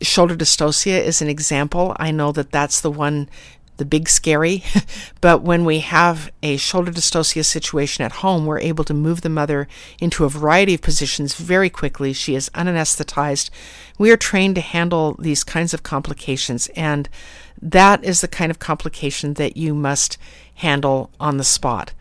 shoulder 0.03 0.35
dystocia 0.35 1.01
is 1.01 1.23
an 1.23 1.29
example. 1.29 1.95
I 1.99 2.11
know 2.11 2.33
that 2.33 2.51
that's 2.51 2.81
the 2.81 2.91
one 2.91 3.29
the 3.81 3.85
big 3.85 4.09
scary. 4.09 4.63
but 5.21 5.43
when 5.43 5.65
we 5.65 5.81
have 5.81 6.31
a 6.43 6.57
shoulder 6.59 6.93
dystocia 6.93 7.45
situation 7.45 8.05
at 8.05 8.13
home, 8.13 8.47
we're 8.47 8.61
able 8.61 8.85
to 8.85 8.95
move 8.95 9.23
the 9.23 9.29
mother 9.29 9.67
into 9.99 10.25
a 10.25 10.29
variety 10.29 10.75
of 10.75 10.83
positions 10.83 11.35
very 11.35 11.71
quickly. 11.71 12.13
She 12.13 12.37
is 12.37 12.51
unanesthetized. 12.51 13.51
We 13.99 14.13
are 14.13 14.17
trained 14.17 14.55
to 14.57 14.61
handle 14.61 15.17
these 15.19 15.43
kinds 15.43 15.75
of 15.75 15.83
complications, 15.83 16.69
and 16.77 17.09
that 17.61 18.05
is 18.05 18.21
the 18.21 18.29
kind 18.29 18.51
of 18.51 18.59
complication 18.59 19.35
that 19.35 19.57
you 19.57 19.75
must 19.75 20.19
handle 20.57 21.11
on 21.19 21.39
the 21.39 21.45
spot. 21.45 21.93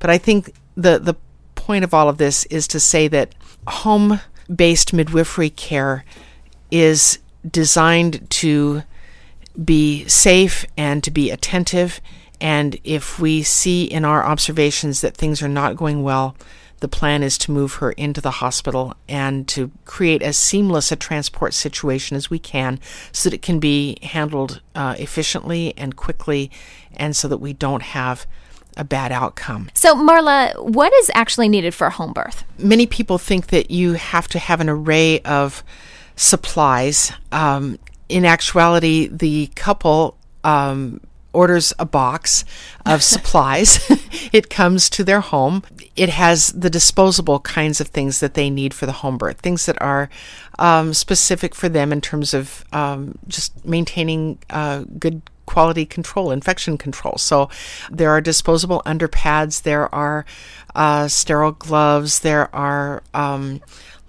But 0.00 0.10
I 0.10 0.18
think 0.18 0.52
the, 0.76 0.98
the 0.98 1.14
point 1.54 1.84
of 1.84 1.94
all 1.94 2.08
of 2.08 2.18
this 2.18 2.44
is 2.46 2.66
to 2.68 2.80
say 2.80 3.06
that 3.08 3.34
home 3.68 4.20
based 4.54 4.92
midwifery 4.92 5.50
care 5.50 6.04
is 6.72 7.20
designed 7.48 8.28
to 8.30 8.82
be 9.62 10.06
safe 10.08 10.64
and 10.76 11.02
to 11.04 11.10
be 11.10 11.30
attentive. 11.30 12.00
And 12.40 12.78
if 12.84 13.18
we 13.18 13.42
see 13.42 13.84
in 13.84 14.04
our 14.04 14.24
observations 14.24 15.00
that 15.02 15.16
things 15.16 15.42
are 15.42 15.48
not 15.48 15.76
going 15.76 16.02
well, 16.02 16.36
the 16.80 16.88
plan 16.88 17.22
is 17.22 17.36
to 17.38 17.52
move 17.52 17.74
her 17.74 17.92
into 17.92 18.20
the 18.20 18.30
hospital 18.30 18.94
and 19.08 19.46
to 19.48 19.70
create 19.84 20.22
as 20.22 20.36
seamless 20.36 20.90
a 20.90 20.96
transport 20.96 21.54
situation 21.54 22.16
as 22.16 22.30
we 22.30 22.38
can 22.38 22.80
so 23.12 23.28
that 23.28 23.34
it 23.34 23.42
can 23.42 23.60
be 23.60 23.98
handled 24.02 24.62
uh, 24.74 24.94
efficiently 24.98 25.74
and 25.76 25.96
quickly 25.96 26.50
and 26.94 27.14
so 27.14 27.28
that 27.28 27.36
we 27.38 27.52
don't 27.52 27.82
have 27.82 28.26
a 28.76 28.84
bad 28.84 29.12
outcome. 29.12 29.70
So, 29.74 29.94
Marla, 29.94 30.56
what 30.58 30.92
is 30.94 31.10
actually 31.14 31.48
needed 31.48 31.74
for 31.74 31.88
a 31.88 31.90
home 31.90 32.12
birth? 32.12 32.44
Many 32.58 32.86
people 32.86 33.18
think 33.18 33.48
that 33.48 33.70
you 33.70 33.94
have 33.94 34.28
to 34.28 34.38
have 34.38 34.60
an 34.60 34.68
array 34.68 35.20
of 35.20 35.62
supplies. 36.16 37.12
Um, 37.32 37.78
in 38.10 38.24
actuality, 38.24 39.08
the 39.08 39.46
couple 39.54 40.18
um, 40.44 41.00
orders 41.32 41.72
a 41.78 41.86
box 41.86 42.44
of 42.84 43.02
supplies. 43.14 43.80
it 44.32 44.50
comes 44.50 44.90
to 44.90 45.04
their 45.04 45.20
home. 45.20 45.62
It 45.96 46.08
has 46.08 46.52
the 46.52 46.70
disposable 46.70 47.40
kinds 47.40 47.80
of 47.80 47.88
things 47.88 48.20
that 48.20 48.34
they 48.34 48.50
need 48.50 48.74
for 48.74 48.86
the 48.86 48.92
home 48.92 49.18
birth, 49.18 49.40
things 49.40 49.66
that 49.66 49.80
are 49.80 50.10
um, 50.58 50.92
specific 50.92 51.54
for 51.54 51.68
them 51.68 51.92
in 51.92 52.00
terms 52.00 52.34
of 52.34 52.64
um, 52.72 53.16
just 53.28 53.64
maintaining 53.64 54.38
uh, 54.50 54.84
good 54.98 55.22
quality 55.46 55.84
control, 55.84 56.30
infection 56.30 56.78
control. 56.78 57.14
So 57.18 57.50
there 57.90 58.10
are 58.10 58.20
disposable 58.20 58.82
underpads, 58.86 59.62
there 59.62 59.92
are 59.92 60.24
uh, 60.76 61.08
sterile 61.08 61.52
gloves, 61.52 62.20
there 62.20 62.54
are 62.54 63.02
um, 63.14 63.60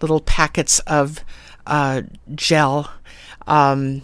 little 0.01 0.19
packets 0.19 0.79
of 0.81 1.23
uh, 1.65 2.03
gel 2.35 2.91
um, 3.47 4.03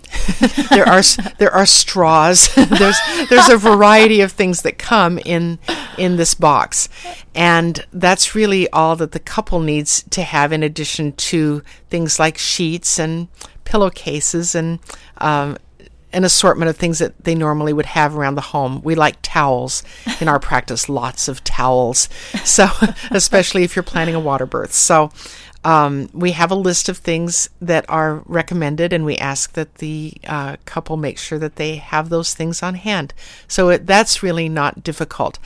there 0.69 0.88
are 0.88 1.02
there 1.38 1.52
are 1.52 1.65
straws. 1.65 2.54
there's 2.56 2.97
there's 3.30 3.50
a 3.50 3.58
variety 3.58 4.21
of 4.21 4.32
things 4.32 4.62
that 4.63 4.78
come 4.78 5.19
in 5.19 5.60
in 5.97 6.17
this 6.17 6.34
box, 6.34 6.89
and 7.36 7.86
that's 7.91 8.36
really 8.36 8.69
all 8.71 8.95
that 8.95 9.12
the 9.12 9.19
couple 9.19 9.60
needs 9.60 10.04
to 10.10 10.23
have, 10.23 10.52
in 10.52 10.63
addition 10.63 11.13
to 11.13 11.62
things 11.89 12.19
like 12.19 12.38
sheets 12.38 13.00
and 13.00 13.28
pillowcases 13.63 14.56
and 14.56 14.80
um, 15.17 15.58
an 16.13 16.23
assortment 16.23 16.69
of 16.69 16.78
things 16.78 17.00
that 17.00 17.23
they 17.23 17.36
normally 17.36 17.73
would 17.73 17.86
have 17.86 18.15
around 18.15 18.36
the 18.36 18.41
home. 18.41 18.82
We 18.82 18.95
like 18.95 19.17
towels 19.21 19.84
in 20.21 20.28
our 20.28 20.39
practice, 20.39 20.88
lots 20.89 21.28
of 21.28 21.43
towels. 21.43 22.10
So, 22.43 22.67
especially 23.12 23.63
if 23.63 23.76
you're 23.76 23.84
planning 23.84 24.15
a 24.15 24.19
water 24.19 24.45
birth. 24.45 24.73
So, 24.73 25.12
um, 25.63 26.10
we 26.13 26.32
have 26.32 26.52
a 26.52 26.56
list 26.56 26.88
of 26.88 26.98
things 26.98 27.50
that 27.62 27.86
are 27.89 28.24
recommended, 28.26 28.93
and 28.93 29.04
we 29.06 29.17
ask 29.17 29.54
that 29.54 29.76
the 29.76 30.13
uh, 30.28 30.58
couple 30.65 30.98
make 30.98 31.17
sure 31.17 31.39
that 31.39 31.56
they 31.56 31.76
have 31.76 32.10
those 32.10 32.34
things 32.34 32.63
on 32.63 32.76
hand. 32.76 33.13
So 33.48 33.70
it, 33.70 33.86
that's 33.86 34.24
really 34.24 34.50
not 34.50 34.84
difficult. 34.84 35.39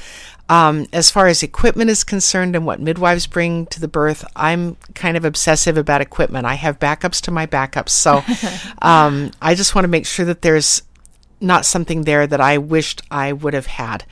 Um, 0.50 0.88
as 0.92 1.10
far 1.10 1.28
as 1.28 1.44
equipment 1.44 1.90
is 1.90 2.04
concerned 2.04 2.58
and 2.58 2.66
what 2.66 2.82
midwives 2.82 3.26
bring 3.26 3.68
to 3.68 3.80
the 3.80 3.88
birth, 3.88 4.26
I'm 4.36 4.76
kind 4.96 5.16
of 5.16 5.24
obsessive 5.24 5.78
about 5.78 6.02
equipment. 6.02 6.46
I 6.46 6.56
have 6.56 6.78
backups 6.78 7.22
to 7.22 7.32
my 7.32 7.48
backups. 7.48 7.90
So 7.90 8.22
um, 8.82 9.32
I 9.42 9.56
just 9.56 9.76
want 9.76 9.86
to 9.86 9.90
make 9.90 10.06
sure 10.06 10.26
that 10.26 10.42
there's 10.42 10.84
not 11.40 11.66
something 11.66 12.04
there 12.04 12.28
that 12.28 12.42
I 12.42 12.58
wished 12.58 13.02
I 13.10 13.32
would 13.32 13.54
have 13.54 13.66
had. 13.66 14.04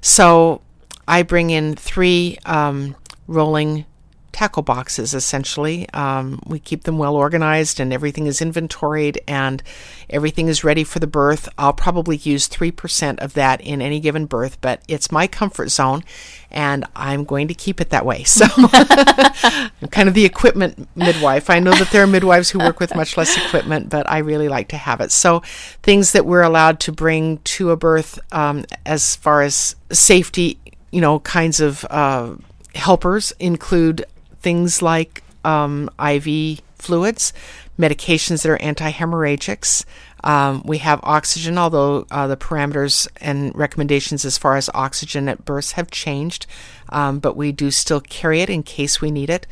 So 0.00 0.62
I 1.08 1.24
bring 1.24 1.50
in 1.50 1.74
three 1.74 2.38
um, 2.46 2.94
rolling 3.26 3.84
tackle 4.32 4.62
boxes 4.62 5.14
essentially. 5.14 5.88
Um, 5.90 6.40
we 6.46 6.58
keep 6.58 6.84
them 6.84 6.98
well 6.98 7.16
organized 7.16 7.80
and 7.80 7.92
everything 7.92 8.26
is 8.26 8.40
inventoried 8.40 9.20
and 9.26 9.62
everything 10.10 10.48
is 10.48 10.62
ready 10.62 10.84
for 10.84 10.98
the 10.98 11.06
birth. 11.06 11.48
I'll 11.58 11.72
probably 11.72 12.16
use 12.16 12.48
3% 12.48 13.18
of 13.18 13.34
that 13.34 13.60
in 13.60 13.82
any 13.82 14.00
given 14.00 14.26
birth, 14.26 14.60
but 14.60 14.82
it's 14.86 15.10
my 15.10 15.26
comfort 15.26 15.70
zone 15.70 16.04
and 16.50 16.84
I'm 16.94 17.24
going 17.24 17.48
to 17.48 17.54
keep 17.54 17.80
it 17.80 17.90
that 17.90 18.06
way. 18.06 18.24
So 18.38 18.46
I'm 18.54 19.88
kind 19.90 20.08
of 20.08 20.14
the 20.14 20.24
equipment 20.24 20.88
midwife. 20.94 21.50
I 21.50 21.58
know 21.58 21.72
that 21.72 21.90
there 21.90 22.04
are 22.04 22.06
midwives 22.06 22.50
who 22.50 22.60
work 22.60 22.78
with 22.78 22.94
much 22.94 23.16
less 23.16 23.36
equipment, 23.36 23.88
but 23.88 24.08
I 24.08 24.18
really 24.18 24.48
like 24.48 24.68
to 24.68 24.76
have 24.76 25.00
it. 25.00 25.10
So 25.10 25.40
things 25.82 26.12
that 26.12 26.24
we're 26.24 26.42
allowed 26.42 26.78
to 26.80 26.92
bring 26.92 27.38
to 27.38 27.70
a 27.70 27.76
birth 27.76 28.20
um, 28.30 28.64
as 28.86 29.16
far 29.16 29.42
as 29.42 29.74
safety, 29.90 30.60
you 30.92 31.00
know, 31.00 31.18
kinds 31.20 31.58
of 31.58 31.84
uh, 31.90 32.34
helpers 32.76 33.32
include 33.40 34.04
things 34.40 34.82
like 34.82 35.22
um, 35.44 35.90
IV 35.98 36.60
fluids, 36.76 37.32
medications 37.78 38.42
that 38.42 38.50
are 38.50 38.58
antihemorrhagics. 38.58 39.84
Um, 40.24 40.62
we 40.64 40.78
have 40.78 41.00
oxygen, 41.04 41.58
although 41.58 42.04
uh, 42.10 42.26
the 42.26 42.36
parameters 42.36 43.06
and 43.20 43.54
recommendations 43.54 44.24
as 44.24 44.36
far 44.36 44.56
as 44.56 44.68
oxygen 44.74 45.28
at 45.28 45.44
births 45.44 45.72
have 45.72 45.90
changed, 45.92 46.46
um, 46.88 47.20
but 47.20 47.36
we 47.36 47.52
do 47.52 47.70
still 47.70 48.00
carry 48.00 48.40
it 48.40 48.50
in 48.50 48.64
case 48.64 49.00
we 49.00 49.12
need 49.12 49.30
it. 49.30 49.46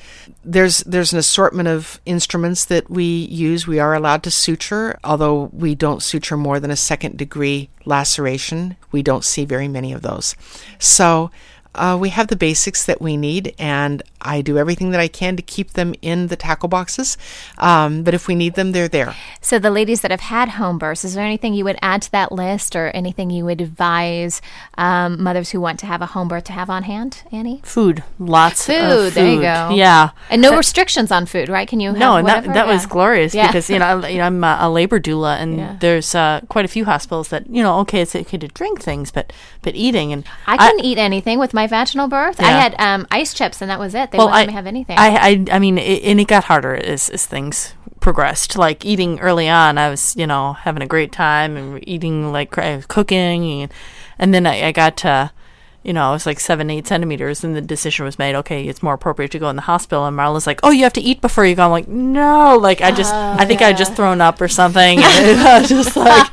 There's 0.45 0.79
there's 0.79 1.13
an 1.13 1.21
assortment 1.21 1.69
of 1.69 2.01
instruments 2.05 2.65
that 2.65 2.91
we 2.91 3.05
use. 3.05 3.69
We 3.69 3.79
are 3.79 3.95
allowed 3.95 4.25
to 4.25 4.31
suture, 4.31 4.99
although 5.05 5.51
we 5.53 5.77
don't 5.77 6.03
suture 6.03 6.37
more 6.37 6.59
than 6.59 6.73
a 6.73 6.77
second 6.77 7.17
degree 7.17 7.71
laceration. 7.85 8.77
We 8.91 9.03
don't 9.03 9.25
see 9.25 9.45
very 9.45 9.69
many 9.69 9.93
of 9.93 10.03
those. 10.03 10.35
So 10.81 11.31
uh, 11.77 11.97
we 11.97 12.09
have 12.11 12.29
the 12.29 12.37
basics 12.37 12.85
that 12.87 13.01
we 13.01 13.17
need, 13.17 13.55
and 13.59 14.03
I 14.21 14.41
do 14.43 14.59
everything 14.59 14.91
that 14.91 15.01
I 15.01 15.09
can 15.09 15.37
to 15.37 15.43
keep 15.43 15.73
them 15.73 15.95
in 16.03 16.27
the 16.29 16.37
tackle 16.37 16.69
boxes. 16.69 17.17
Um, 17.59 18.03
but 18.03 18.15
if 18.15 18.27
we 18.29 18.35
need 18.35 18.55
them, 18.55 18.73
they're 18.73 18.89
there. 18.89 19.15
So, 19.41 19.59
the 19.59 19.71
ladies 19.71 20.01
that 20.01 20.11
have 20.11 20.21
had 20.21 20.51
home 20.51 20.79
births, 20.79 21.05
is 21.05 21.15
there 21.15 21.25
anything 21.25 21.55
you 21.55 21.65
would 21.65 21.79
add 21.83 22.03
to 22.03 22.13
that 22.13 22.33
list 22.33 22.75
or 22.75 22.89
anything 22.89 23.31
you 23.31 23.45
would 23.45 23.61
advise 23.61 24.43
um, 24.79 25.23
mothers 25.23 25.51
who 25.51 25.61
want 25.61 25.79
to 25.81 25.87
have 25.87 26.03
a 26.03 26.07
home 26.07 26.29
birth 26.29 26.45
to 26.45 26.53
have 26.53 26.69
on 26.71 26.83
hand, 26.85 27.23
Annie? 27.31 27.61
Food. 27.65 28.03
Lots 28.19 28.67
food, 28.67 28.75
of 28.77 28.91
food. 28.91 29.13
There 29.15 29.29
you 29.33 29.41
go. 29.41 29.71
Yeah. 29.75 30.11
And 30.31 30.43
no 30.43 30.57
restrictions 30.57 31.11
on 31.13 31.27
food, 31.27 31.49
right? 31.49 31.69
Can 31.69 31.81
you 31.81 31.93
No, 31.93 32.17
and 32.17 32.27
that, 32.27 32.45
that 32.45 32.67
yeah. 32.67 32.73
was 32.73 32.87
glorious 32.87 33.35
Yeah. 33.35 33.47
because, 33.49 33.69
you 33.71 33.79
know, 33.79 33.87
I, 34.03 34.09
you 34.09 34.19
know 34.19 34.25
I'm 34.25 34.43
a, 34.45 34.59
a 34.63 34.71
labor 34.71 34.99
doula 35.01 35.37
and 35.41 35.59
Yeah. 35.59 35.77
there's 35.81 36.15
uh, 36.15 36.41
quite 36.49 36.65
a 36.65 36.69
few 36.69 36.85
hospitals 36.85 37.29
that, 37.29 37.49
you 37.49 37.63
know, 37.63 37.79
okay, 37.81 38.01
it's 38.03 38.15
okay 38.17 38.39
to 38.39 38.49
drink 38.49 38.81
things, 38.83 39.11
but 39.11 39.33
but 39.63 39.75
eating. 39.75 40.13
and 40.13 40.25
I 40.47 40.57
couldn't 40.57 40.85
eat 40.85 40.99
anything 40.99 41.39
with 41.39 41.53
my 41.53 41.66
vaginal 41.67 42.09
birth. 42.09 42.41
I 42.41 42.51
had 42.51 42.75
um, 42.79 43.07
ice 43.11 43.35
chips, 43.35 43.61
and 43.61 43.71
that 43.71 43.79
was 43.79 43.95
it. 43.95 44.11
They 44.11 44.19
well, 44.19 44.29
wouldn't 44.29 44.37
I, 44.37 44.41
let 44.41 44.49
me 44.49 44.55
have 44.55 44.67
anything. 44.67 44.99
I, 44.99 45.09
I, 45.17 45.45
I 45.53 45.59
mean, 45.59 45.79
it, 45.79 46.03
and 46.05 46.21
it 46.21 46.29
got 46.29 46.45
harder 46.45 46.75
as, 46.75 47.09
as 47.09 47.27
things 47.27 47.75
progressed. 48.01 48.57
Like 48.57 48.85
eating 48.85 49.19
early 49.21 49.49
on, 49.49 49.79
I 49.79 49.91
was, 49.91 50.15
you 50.17 50.27
know, 50.27 50.53
having 50.53 50.83
a 50.83 50.87
great 50.87 51.13
time 51.13 51.57
and 51.57 51.89
eating 51.89 52.33
like 52.33 52.57
I 52.59 52.83
cooking, 52.87 53.63
and 53.63 53.73
and 54.19 54.33
then 54.33 54.47
I, 54.47 54.69
I 54.69 54.73
got 54.73 54.97
to, 54.99 55.33
you 55.83 55.93
know, 55.93 56.11
I 56.11 56.13
was 56.13 56.27
like 56.27 56.39
seven, 56.39 56.71
eight 56.71 56.87
centimeters, 56.87 57.43
and 57.43 57.57
the 57.57 57.61
decision 57.61 58.05
was 58.05 58.19
made. 58.19 58.35
Okay, 58.37 58.69
it's 58.69 58.83
more 58.83 58.95
appropriate 58.95 59.33
to 59.33 59.39
go 59.39 59.51
in 59.51 59.57
the 59.57 59.63
hospital. 59.63 60.07
And 60.07 60.17
Marla's 60.17 60.47
like, 60.47 60.61
"Oh, 60.63 60.71
you 60.71 60.85
have 60.85 60.93
to 60.95 61.01
eat 61.01 61.21
before 61.21 61.45
you 61.45 61.57
go." 61.57 61.65
I'm 61.65 61.71
like, 61.71 61.89
"No, 61.89 62.57
like 62.57 62.81
I 62.81 62.93
just, 62.93 63.13
I 63.13 63.45
think 63.45 63.63
I 63.63 63.73
just 63.73 63.95
thrown 63.95 64.21
up 64.21 64.41
or 64.41 64.49
something." 64.49 65.01
And 65.01 65.61
was 65.61 65.69
just 65.69 65.97
like, 65.97 66.31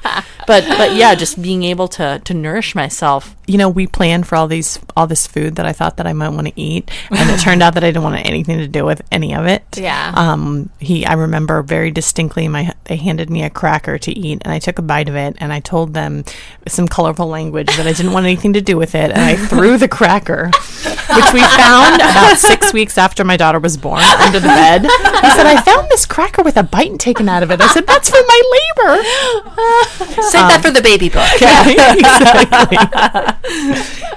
but 0.48 0.64
but 0.68 0.96
yeah, 0.96 1.16
just 1.16 1.42
being 1.42 1.64
able 1.64 1.88
to 1.90 2.20
to 2.24 2.34
nourish 2.34 2.76
myself. 2.76 3.36
you 3.48 3.58
know, 3.58 3.68
we 3.70 3.88
planned 3.88 4.26
for 4.28 4.36
all 4.36 4.48
these 4.48 4.80
all 4.96 5.08
this 5.08 5.28
food 5.28 5.56
that 5.56 5.66
I 5.66 5.74
thought 5.74 5.98
that 5.98 6.08
I 6.08 6.14
might 6.14 6.30
want 6.30 6.48
to 6.48 6.54
eat, 6.60 6.90
and 7.12 7.30
it 7.30 7.40
turned 7.40 7.62
out 7.62 7.74
that 7.74 7.84
I 7.84 7.88
didn't 7.88 8.04
want 8.04 8.26
anything 8.26 8.58
to 8.60 8.68
do 8.68 8.86
with 8.86 9.02
any 9.12 9.36
of 9.36 9.46
it. 9.46 9.64
Yeah. 9.78 10.14
Um. 10.16 10.70
He, 10.80 11.06
I 11.06 11.14
remember 11.14 11.62
very 11.62 11.92
distinctly. 11.92 12.48
My 12.48 12.74
they 12.86 12.96
handed 12.98 13.30
me 13.30 13.44
a 13.44 13.50
cracker 13.50 13.98
to 13.98 14.12
eat, 14.12 14.42
and 14.44 14.54
I 14.54 14.60
took 14.60 14.80
a 14.80 14.82
bite 14.82 15.10
of 15.10 15.16
it, 15.16 15.36
and 15.40 15.52
I 15.54 15.60
told 15.60 15.94
them 15.94 16.24
some 16.68 16.88
colorful 16.88 17.28
language 17.28 17.76
that 17.78 17.88
I 17.88 17.94
didn't 17.94 18.14
want 18.14 18.26
anything 18.26 18.54
to 18.54 18.62
do 18.62 18.78
with 18.78 18.96
it, 18.96 19.12
and 19.12 19.22
I 19.22 19.36
threw 19.36 19.78
the 19.78 19.88
cracker, 19.88 20.48
which 20.48 21.34
we 21.34 21.42
found 21.42 21.96
about 22.02 22.38
six 22.38 22.74
weeks 22.74 22.98
after 22.98 23.24
my 23.24 23.38
daughter 23.38 23.60
was 23.60 23.78
born 23.78 24.02
under 24.02 24.40
the 24.40 24.48
bed. 24.48 24.82
He 24.84 25.30
said, 25.32 25.46
"I 25.46 25.62
found 25.62 25.90
this 25.90 26.06
cracker 26.06 26.44
with 26.44 26.58
a 26.58 26.64
bite 26.64 26.98
taken 27.00 27.28
out 27.30 27.44
of 27.44 27.52
it." 27.52 27.60
I 27.62 27.68
said, 27.68 27.88
"That's 27.88 28.10
for 28.10 28.24
my 28.28 28.42
labor." 28.56 29.04
Save 30.34 30.50
that 30.50 30.62
for 30.62 30.72
the 30.72 30.82
baby 30.82 31.10
book. 31.10 31.24
Yeah, 31.44 31.64
exactly. 31.94 32.78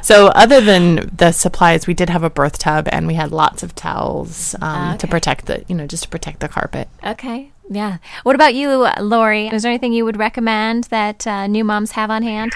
so, 0.02 0.28
other 0.28 0.60
than 0.60 1.10
the 1.14 1.32
supplies, 1.32 1.86
we 1.86 1.94
did 1.94 2.08
have 2.10 2.22
a 2.22 2.30
birth 2.30 2.58
tub, 2.58 2.88
and 2.92 3.06
we 3.06 3.14
had 3.14 3.32
lots 3.32 3.62
of 3.62 3.74
towels 3.74 4.54
um, 4.60 4.96
to 4.98 5.06
protect 5.06 5.46
the, 5.46 5.64
you 5.68 5.74
know, 5.74 5.86
just 5.86 6.04
to 6.04 6.08
protect 6.08 6.40
the 6.40 6.48
carpet. 6.48 6.88
okay. 7.04 7.50
Yeah. 7.68 7.98
What 8.22 8.36
about 8.36 8.54
you, 8.54 8.86
Lori? 9.00 9.48
Is 9.48 9.62
there 9.64 9.72
anything 9.72 9.92
you 9.92 10.04
would 10.04 10.16
recommend 10.16 10.84
that 10.84 11.26
uh, 11.26 11.48
new 11.48 11.64
moms 11.64 11.90
have 11.92 12.10
on 12.10 12.22
hand? 12.22 12.52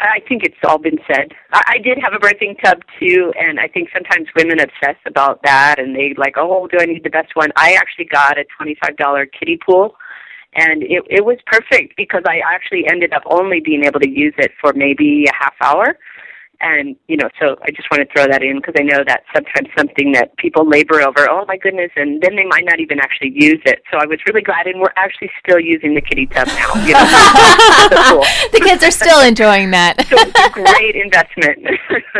I 0.00 0.20
think 0.28 0.42
it's 0.42 0.56
all 0.64 0.78
been 0.78 0.98
said. 1.06 1.32
I, 1.52 1.62
I 1.74 1.78
did 1.78 1.98
have 2.02 2.14
a 2.14 2.18
birthing 2.18 2.60
tub 2.62 2.82
too, 2.98 3.32
and 3.38 3.60
I 3.60 3.68
think 3.68 3.90
sometimes 3.94 4.26
women 4.34 4.58
obsess 4.58 4.96
about 5.06 5.40
that, 5.44 5.78
and 5.78 5.94
they 5.94 6.14
like, 6.16 6.34
oh, 6.36 6.66
do 6.66 6.78
I 6.80 6.86
need 6.86 7.04
the 7.04 7.10
best 7.10 7.36
one? 7.36 7.50
I 7.56 7.74
actually 7.74 8.06
got 8.06 8.38
a 8.38 8.44
twenty-five 8.56 8.96
dollar 8.96 9.24
kiddie 9.26 9.58
pool, 9.64 9.94
and 10.54 10.82
it 10.82 11.02
it 11.08 11.24
was 11.24 11.38
perfect 11.46 11.96
because 11.96 12.22
I 12.26 12.40
actually 12.44 12.86
ended 12.88 13.12
up 13.12 13.22
only 13.26 13.60
being 13.60 13.84
able 13.84 14.00
to 14.00 14.08
use 14.08 14.34
it 14.38 14.52
for 14.60 14.72
maybe 14.72 15.26
a 15.28 15.34
half 15.34 15.54
hour, 15.62 15.98
And, 16.60 16.96
you 17.08 17.16
know, 17.16 17.28
so 17.40 17.56
I 17.62 17.70
just 17.70 17.90
want 17.90 18.06
to 18.06 18.12
throw 18.12 18.26
that 18.30 18.42
in 18.42 18.56
because 18.56 18.74
I 18.78 18.82
know 18.82 19.02
that's 19.06 19.24
sometimes 19.34 19.68
something 19.76 20.12
that 20.12 20.36
people 20.36 20.68
labor 20.68 21.00
over. 21.00 21.28
Oh 21.28 21.44
my 21.48 21.56
goodness. 21.56 21.90
And 21.96 22.20
then 22.20 22.36
they 22.36 22.44
might 22.44 22.64
not 22.64 22.80
even 22.80 23.00
actually 23.00 23.32
use 23.34 23.60
it. 23.64 23.82
So 23.90 23.98
I 23.98 24.04
was 24.04 24.18
really 24.26 24.42
glad. 24.42 24.66
And 24.66 24.80
we're 24.80 24.92
actually 24.96 25.30
still 25.42 25.58
using 25.58 25.94
the 25.94 26.02
kiddie 26.02 26.26
tub 26.26 26.48
now. 26.48 26.74
You 26.84 26.92
know? 26.92 27.06
so 27.88 28.02
cool. 28.12 28.24
the 28.52 28.60
kids 28.62 28.84
are 28.84 28.90
still 28.90 29.20
enjoying 29.20 29.70
that. 29.70 30.06
so 30.06 30.16
it's 30.18 30.38
a 30.38 30.50
great 30.50 30.96
investment. 30.96 31.66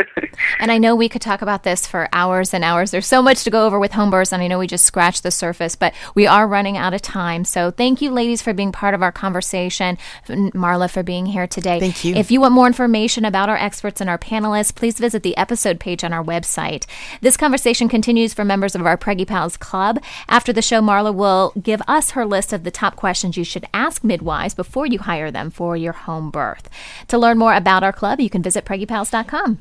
and 0.58 0.72
I 0.72 0.78
know 0.78 0.96
we 0.96 1.08
could 1.08 1.22
talk 1.22 1.42
about 1.42 1.62
this 1.62 1.86
for 1.86 2.08
hours 2.12 2.54
and 2.54 2.64
hours. 2.64 2.90
There's 2.90 3.06
so 3.06 3.22
much 3.22 3.44
to 3.44 3.50
go 3.50 3.66
over 3.66 3.78
with 3.78 3.92
home 3.92 4.10
births, 4.10 4.32
and 4.32 4.42
I 4.42 4.46
know 4.46 4.58
we 4.58 4.66
just 4.66 4.86
scratched 4.86 5.22
the 5.22 5.30
surface, 5.30 5.76
but 5.76 5.94
we 6.14 6.26
are 6.26 6.46
running 6.46 6.76
out 6.76 6.94
of 6.94 7.02
time. 7.02 7.44
So 7.44 7.70
thank 7.70 8.00
you, 8.00 8.10
ladies, 8.10 8.40
for 8.40 8.52
being 8.52 8.72
part 8.72 8.94
of 8.94 9.02
our 9.02 9.12
conversation. 9.12 9.98
Marla, 10.28 10.90
for 10.90 11.02
being 11.02 11.26
here 11.26 11.46
today. 11.46 11.78
Thank 11.80 12.04
you. 12.04 12.14
If 12.14 12.30
you 12.30 12.40
want 12.40 12.54
more 12.54 12.66
information 12.66 13.24
about 13.24 13.48
our 13.48 13.56
experts 13.56 14.00
and 14.00 14.08
our 14.08 14.18
panelists, 14.30 14.74
please 14.74 14.98
visit 14.98 15.24
the 15.24 15.36
episode 15.36 15.80
page 15.80 16.04
on 16.04 16.12
our 16.12 16.22
website. 16.22 16.86
This 17.20 17.36
conversation 17.36 17.88
continues 17.88 18.32
for 18.32 18.44
members 18.44 18.76
of 18.76 18.86
our 18.86 18.96
Preggy 18.96 19.26
Pals 19.26 19.56
Club. 19.56 20.00
After 20.28 20.52
the 20.52 20.62
show, 20.62 20.80
Marla 20.80 21.12
will 21.12 21.52
give 21.60 21.82
us 21.88 22.12
her 22.12 22.24
list 22.24 22.52
of 22.52 22.62
the 22.62 22.70
top 22.70 22.94
questions 22.94 23.36
you 23.36 23.44
should 23.44 23.66
ask 23.74 24.04
midwives 24.04 24.54
before 24.54 24.86
you 24.86 25.00
hire 25.00 25.30
them 25.30 25.50
for 25.50 25.76
your 25.76 25.92
home 25.92 26.30
birth. 26.30 26.68
To 27.08 27.18
learn 27.18 27.38
more 27.38 27.54
about 27.54 27.82
our 27.82 27.92
club, 27.92 28.20
you 28.20 28.30
can 28.30 28.42
visit 28.42 28.64
preggypals.com. 28.64 29.60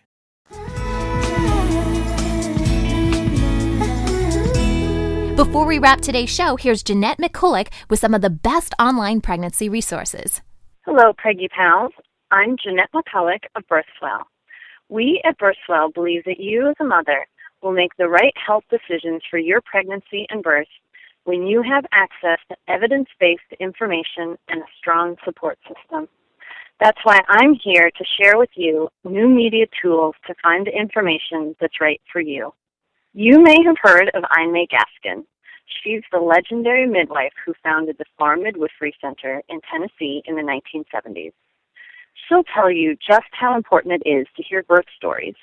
Before 5.35 5.65
we 5.65 5.79
wrap 5.79 6.01
today's 6.01 6.29
show, 6.29 6.55
here's 6.55 6.83
Jeanette 6.83 7.17
McCulloch 7.17 7.67
with 7.89 7.99
some 7.99 8.13
of 8.13 8.21
the 8.21 8.29
best 8.29 8.73
online 8.79 9.21
pregnancy 9.21 9.69
resources. 9.69 10.41
Hello, 10.85 11.13
Preggy 11.13 11.49
Pals. 11.49 11.91
I'm 12.31 12.55
Jeanette 12.63 12.91
McCulloch 12.93 13.43
of 13.55 13.63
Birthwell. 13.67 14.23
We 14.87 15.21
at 15.25 15.37
Birthwell 15.39 15.93
believe 15.93 16.23
that 16.25 16.39
you, 16.39 16.69
as 16.69 16.75
a 16.79 16.83
mother, 16.83 17.25
will 17.61 17.71
make 17.71 17.91
the 17.97 18.07
right 18.07 18.33
health 18.35 18.63
decisions 18.69 19.23
for 19.29 19.39
your 19.39 19.61
pregnancy 19.61 20.25
and 20.29 20.43
birth 20.43 20.67
when 21.23 21.43
you 21.43 21.61
have 21.61 21.85
access 21.91 22.39
to 22.49 22.57
evidence 22.67 23.09
based 23.19 23.41
information 23.59 24.37
and 24.47 24.61
a 24.61 24.71
strong 24.77 25.15
support 25.25 25.59
system. 25.67 26.07
That's 26.81 26.97
why 27.03 27.19
I'm 27.27 27.53
here 27.63 27.91
to 27.95 28.05
share 28.19 28.39
with 28.39 28.49
you 28.55 28.89
new 29.03 29.29
media 29.29 29.67
tools 29.83 30.15
to 30.25 30.33
find 30.41 30.65
the 30.65 30.75
information 30.75 31.55
that's 31.61 31.79
right 31.79 32.01
for 32.11 32.19
you. 32.19 32.55
You 33.13 33.39
may 33.39 33.57
have 33.63 33.75
heard 33.79 34.09
of 34.15 34.23
Ine 34.31 34.65
Gaskin. 34.65 35.23
She's 35.83 36.01
the 36.11 36.17
legendary 36.17 36.87
midwife 36.87 37.33
who 37.45 37.53
founded 37.63 37.97
the 37.99 38.05
Farm 38.17 38.41
Midwifery 38.41 38.95
Center 38.99 39.43
in 39.47 39.59
Tennessee 39.71 40.23
in 40.25 40.35
the 40.35 40.41
1970s. 40.41 41.33
She'll 42.27 42.43
tell 42.55 42.71
you 42.71 42.95
just 42.95 43.29
how 43.31 43.55
important 43.55 44.01
it 44.03 44.09
is 44.09 44.25
to 44.35 44.43
hear 44.43 44.63
birth 44.63 44.85
stories, 44.97 45.35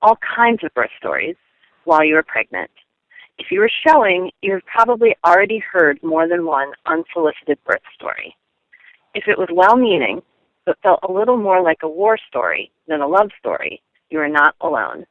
all 0.00 0.16
kinds 0.36 0.62
of 0.62 0.72
birth 0.74 0.90
stories, 0.96 1.34
while 1.86 2.04
you 2.04 2.14
are 2.16 2.22
pregnant. 2.22 2.70
If 3.36 3.50
you 3.50 3.60
are 3.62 3.70
showing, 3.84 4.30
you've 4.42 4.64
probably 4.66 5.16
already 5.26 5.58
heard 5.58 5.98
more 6.04 6.28
than 6.28 6.46
one 6.46 6.70
unsolicited 6.86 7.58
birth 7.66 7.82
story. 7.96 8.36
If 9.14 9.24
it 9.26 9.38
was 9.38 9.48
well 9.52 9.76
meaning, 9.76 10.22
felt 10.82 11.00
a 11.08 11.12
little 11.12 11.36
more 11.36 11.62
like 11.62 11.78
a 11.82 11.88
war 11.88 12.18
story 12.28 12.70
than 12.86 13.00
a 13.00 13.08
love 13.08 13.30
story, 13.38 13.82
you 14.10 14.20
are 14.20 14.28
not 14.28 14.54
alone. 14.60 15.06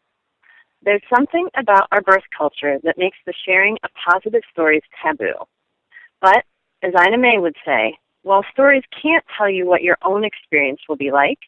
There's 0.84 1.02
something 1.14 1.50
about 1.56 1.88
our 1.92 2.02
birth 2.02 2.24
culture 2.38 2.78
that 2.84 2.98
makes 2.98 3.18
the 3.26 3.34
sharing 3.46 3.78
of 3.84 3.90
positive 4.10 4.44
stories 4.52 4.84
taboo. 5.04 5.34
But, 6.22 6.46
as 6.84 6.94
Ina 6.96 7.18
May 7.18 7.40
would 7.40 7.56
say, 7.66 7.98
while 8.24 8.46
stories 8.52 8.84
can't 9.02 9.24
tell 9.38 9.50
you 9.50 9.66
what 9.66 9.84
your 9.84 9.98
own 10.04 10.24
experience 10.24 10.82
will 10.88 10.98
be 10.98 11.12
like, 11.12 11.40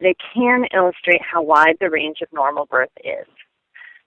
they 0.00 0.14
can 0.34 0.64
illustrate 0.74 1.22
how 1.22 1.42
wide 1.42 1.76
the 1.80 1.90
range 1.90 2.18
of 2.22 2.28
normal 2.32 2.66
birth 2.66 2.90
is. 3.04 3.26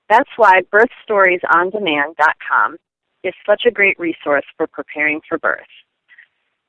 That's 0.09 0.29
why 0.37 0.61
birthstoriesondemand.com 0.71 2.77
is 3.23 3.33
such 3.45 3.63
a 3.65 3.71
great 3.71 3.99
resource 3.99 4.45
for 4.55 4.67
preparing 4.67 5.19
for 5.27 5.37
birth. 5.37 5.67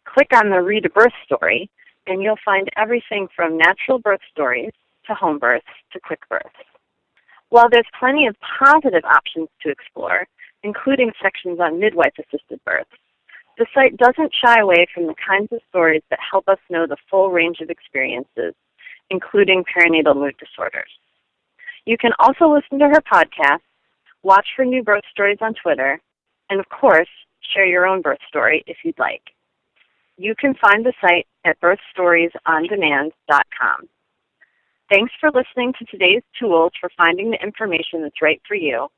Click 0.07 0.29
on 0.33 0.51
the 0.51 0.63
Read 0.63 0.87
a 0.87 0.91
Birth 0.91 1.13
Story, 1.25 1.71
and 2.09 2.23
you'll 2.23 2.39
find 2.45 2.69
everything 2.77 3.29
from 3.37 3.59
natural 3.59 3.99
birth 3.99 4.21
stories 4.33 4.73
to 5.07 5.15
home 5.15 5.39
births 5.39 5.67
to 5.93 6.01
quick 6.01 6.21
births. 6.29 6.49
While 7.51 7.69
there's 7.71 7.87
plenty 7.99 8.27
of 8.27 8.37
positive 8.59 9.05
options 9.05 9.49
to 9.63 9.71
explore, 9.71 10.27
including 10.63 11.13
sections 11.23 11.61
on 11.61 11.79
midwife 11.79 12.15
assisted 12.19 12.61
births, 12.65 12.91
the 13.59 13.67
site 13.75 13.97
doesn't 13.97 14.33
shy 14.45 14.61
away 14.61 14.87
from 14.95 15.07
the 15.07 15.15
kinds 15.15 15.49
of 15.53 15.61
stories 15.69 16.03
that 16.11 16.19
help 16.31 16.49
us 16.49 16.59
know 16.71 16.87
the 16.87 16.97
full 17.11 17.31
range 17.31 17.61
of 17.61 17.71
experiences, 17.71 18.55
including 19.11 19.65
perinatal 19.65 20.15
mood 20.15 20.35
disorders. 20.39 20.91
You 21.85 21.97
can 21.99 22.13
also 22.19 22.49
listen 22.53 22.79
to 22.79 22.89
her 22.89 23.01
podcast, 23.01 23.65
watch 24.23 24.47
her 24.57 24.65
new 24.65 24.83
birth 24.83 25.05
stories 25.11 25.39
on 25.41 25.55
Twitter, 25.55 26.01
and 26.51 26.61
of 26.61 26.69
course, 26.69 27.09
share 27.55 27.67
your 27.67 27.87
own 27.87 28.03
birth 28.03 28.21
story 28.29 28.63
if 28.67 28.77
you'd 28.85 28.99
like. 28.99 29.23
You 30.21 30.35
can 30.35 30.55
find 30.55 30.85
the 30.85 30.93
site 31.01 31.29
at 31.45 31.61
birthstoriesondemand.com. 31.61 33.89
Thanks 34.91 35.13
for 35.21 35.31
listening 35.31 35.73
to 35.79 35.85
today's 35.85 36.25
tools 36.39 36.73
for 36.81 36.91
finding 36.97 37.31
the 37.31 37.41
information 37.41 38.03
that's 38.03 38.21
right 38.21 38.43
for 38.47 38.57
you. 38.57 38.89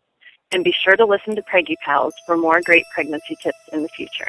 And 0.50 0.64
be 0.64 0.72
sure 0.72 0.96
to 0.96 1.04
listen 1.04 1.36
to 1.36 1.42
Preggy 1.42 1.74
Pals 1.84 2.14
for 2.24 2.38
more 2.38 2.62
great 2.62 2.84
pregnancy 2.94 3.36
tips 3.42 3.58
in 3.72 3.82
the 3.82 3.90
future. 3.90 4.28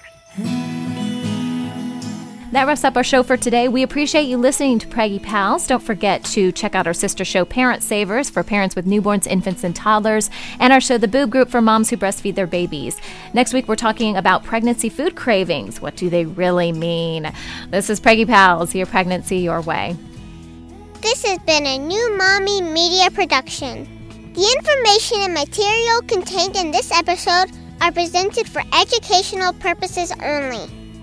That 2.52 2.68
wraps 2.68 2.84
up 2.84 2.97
our 2.97 3.04
show 3.04 3.24
for 3.24 3.38
today. 3.38 3.70
We 3.70 3.82
appreciate 3.82 4.24
you 4.24 4.36
listening 4.36 4.78
to 4.80 4.88
Preggy 4.88 5.24
Pals. 5.24 5.66
Don't 5.68 5.82
forget 5.82 6.22
to 6.26 6.52
check 6.52 6.76
out 6.76 6.86
our 6.86 6.93
sister 6.93 7.24
show, 7.24 7.45
Parent 7.45 7.82
Savers, 7.82 8.30
for 8.30 8.43
parents 8.43 8.76
with 8.76 8.86
newborns, 8.86 9.26
infants, 9.26 9.64
and 9.64 9.74
toddlers, 9.74 10.30
and 10.60 10.74
our 10.74 10.82
show, 10.82 10.97
The 10.97 11.08
Boob 11.08 11.30
Group, 11.30 11.47
for 11.47 11.62
moms 11.62 11.89
who 11.89 11.95
breastfeed 11.95 12.36
their 12.36 12.47
babies. 12.47 12.99
Next 13.34 13.54
week, 13.54 13.70
we're 13.70 13.78
talking 13.78 14.18
about 14.18 14.43
pregnancy 14.43 14.89
food 14.89 15.16
cravings. 15.16 15.80
What 15.80 15.95
do 15.95 16.10
they 16.10 16.26
really 16.26 16.74
mean? 16.74 17.32
This 17.70 17.89
is 17.89 18.02
Preggy 18.02 18.28
Pals, 18.28 18.76
your 18.76 18.86
pregnancy 18.86 19.38
your 19.38 19.62
way. 19.62 19.95
This 20.99 21.24
has 21.24 21.39
been 21.39 21.66
a 21.66 21.78
new 21.78 22.18
Mommy 22.18 22.62
Media 22.62 23.10
production. 23.12 23.88
The 24.34 24.58
information 24.58 25.22
and 25.22 25.34
material 25.34 26.02
contained 26.02 26.58
in 26.58 26.72
this 26.72 26.91
episode 26.91 27.49
are 27.80 27.93
presented 27.93 28.49
for 28.49 28.62
educational 28.74 29.54
purposes 29.54 30.12
only. 30.22 30.80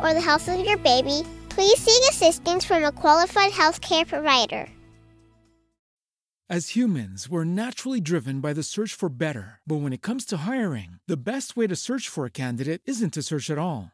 or 0.00 0.14
the 0.14 0.20
health 0.20 0.48
of 0.48 0.64
your 0.64 0.78
baby, 0.78 1.22
please 1.48 1.78
seek 1.78 2.10
assistance 2.10 2.64
from 2.64 2.84
a 2.84 2.92
qualified 2.92 3.52
healthcare 3.52 4.06
provider. 4.06 4.68
As 6.50 6.76
humans, 6.76 7.26
we're 7.30 7.44
naturally 7.44 8.02
driven 8.02 8.40
by 8.40 8.52
the 8.52 8.62
search 8.62 8.92
for 8.92 9.08
better. 9.08 9.60
But 9.66 9.76
when 9.76 9.94
it 9.94 10.02
comes 10.02 10.26
to 10.26 10.36
hiring, 10.36 10.98
the 11.08 11.16
best 11.16 11.56
way 11.56 11.66
to 11.66 11.74
search 11.74 12.06
for 12.06 12.26
a 12.26 12.30
candidate 12.30 12.82
isn't 12.84 13.14
to 13.14 13.22
search 13.22 13.48
at 13.48 13.56
all. 13.56 13.93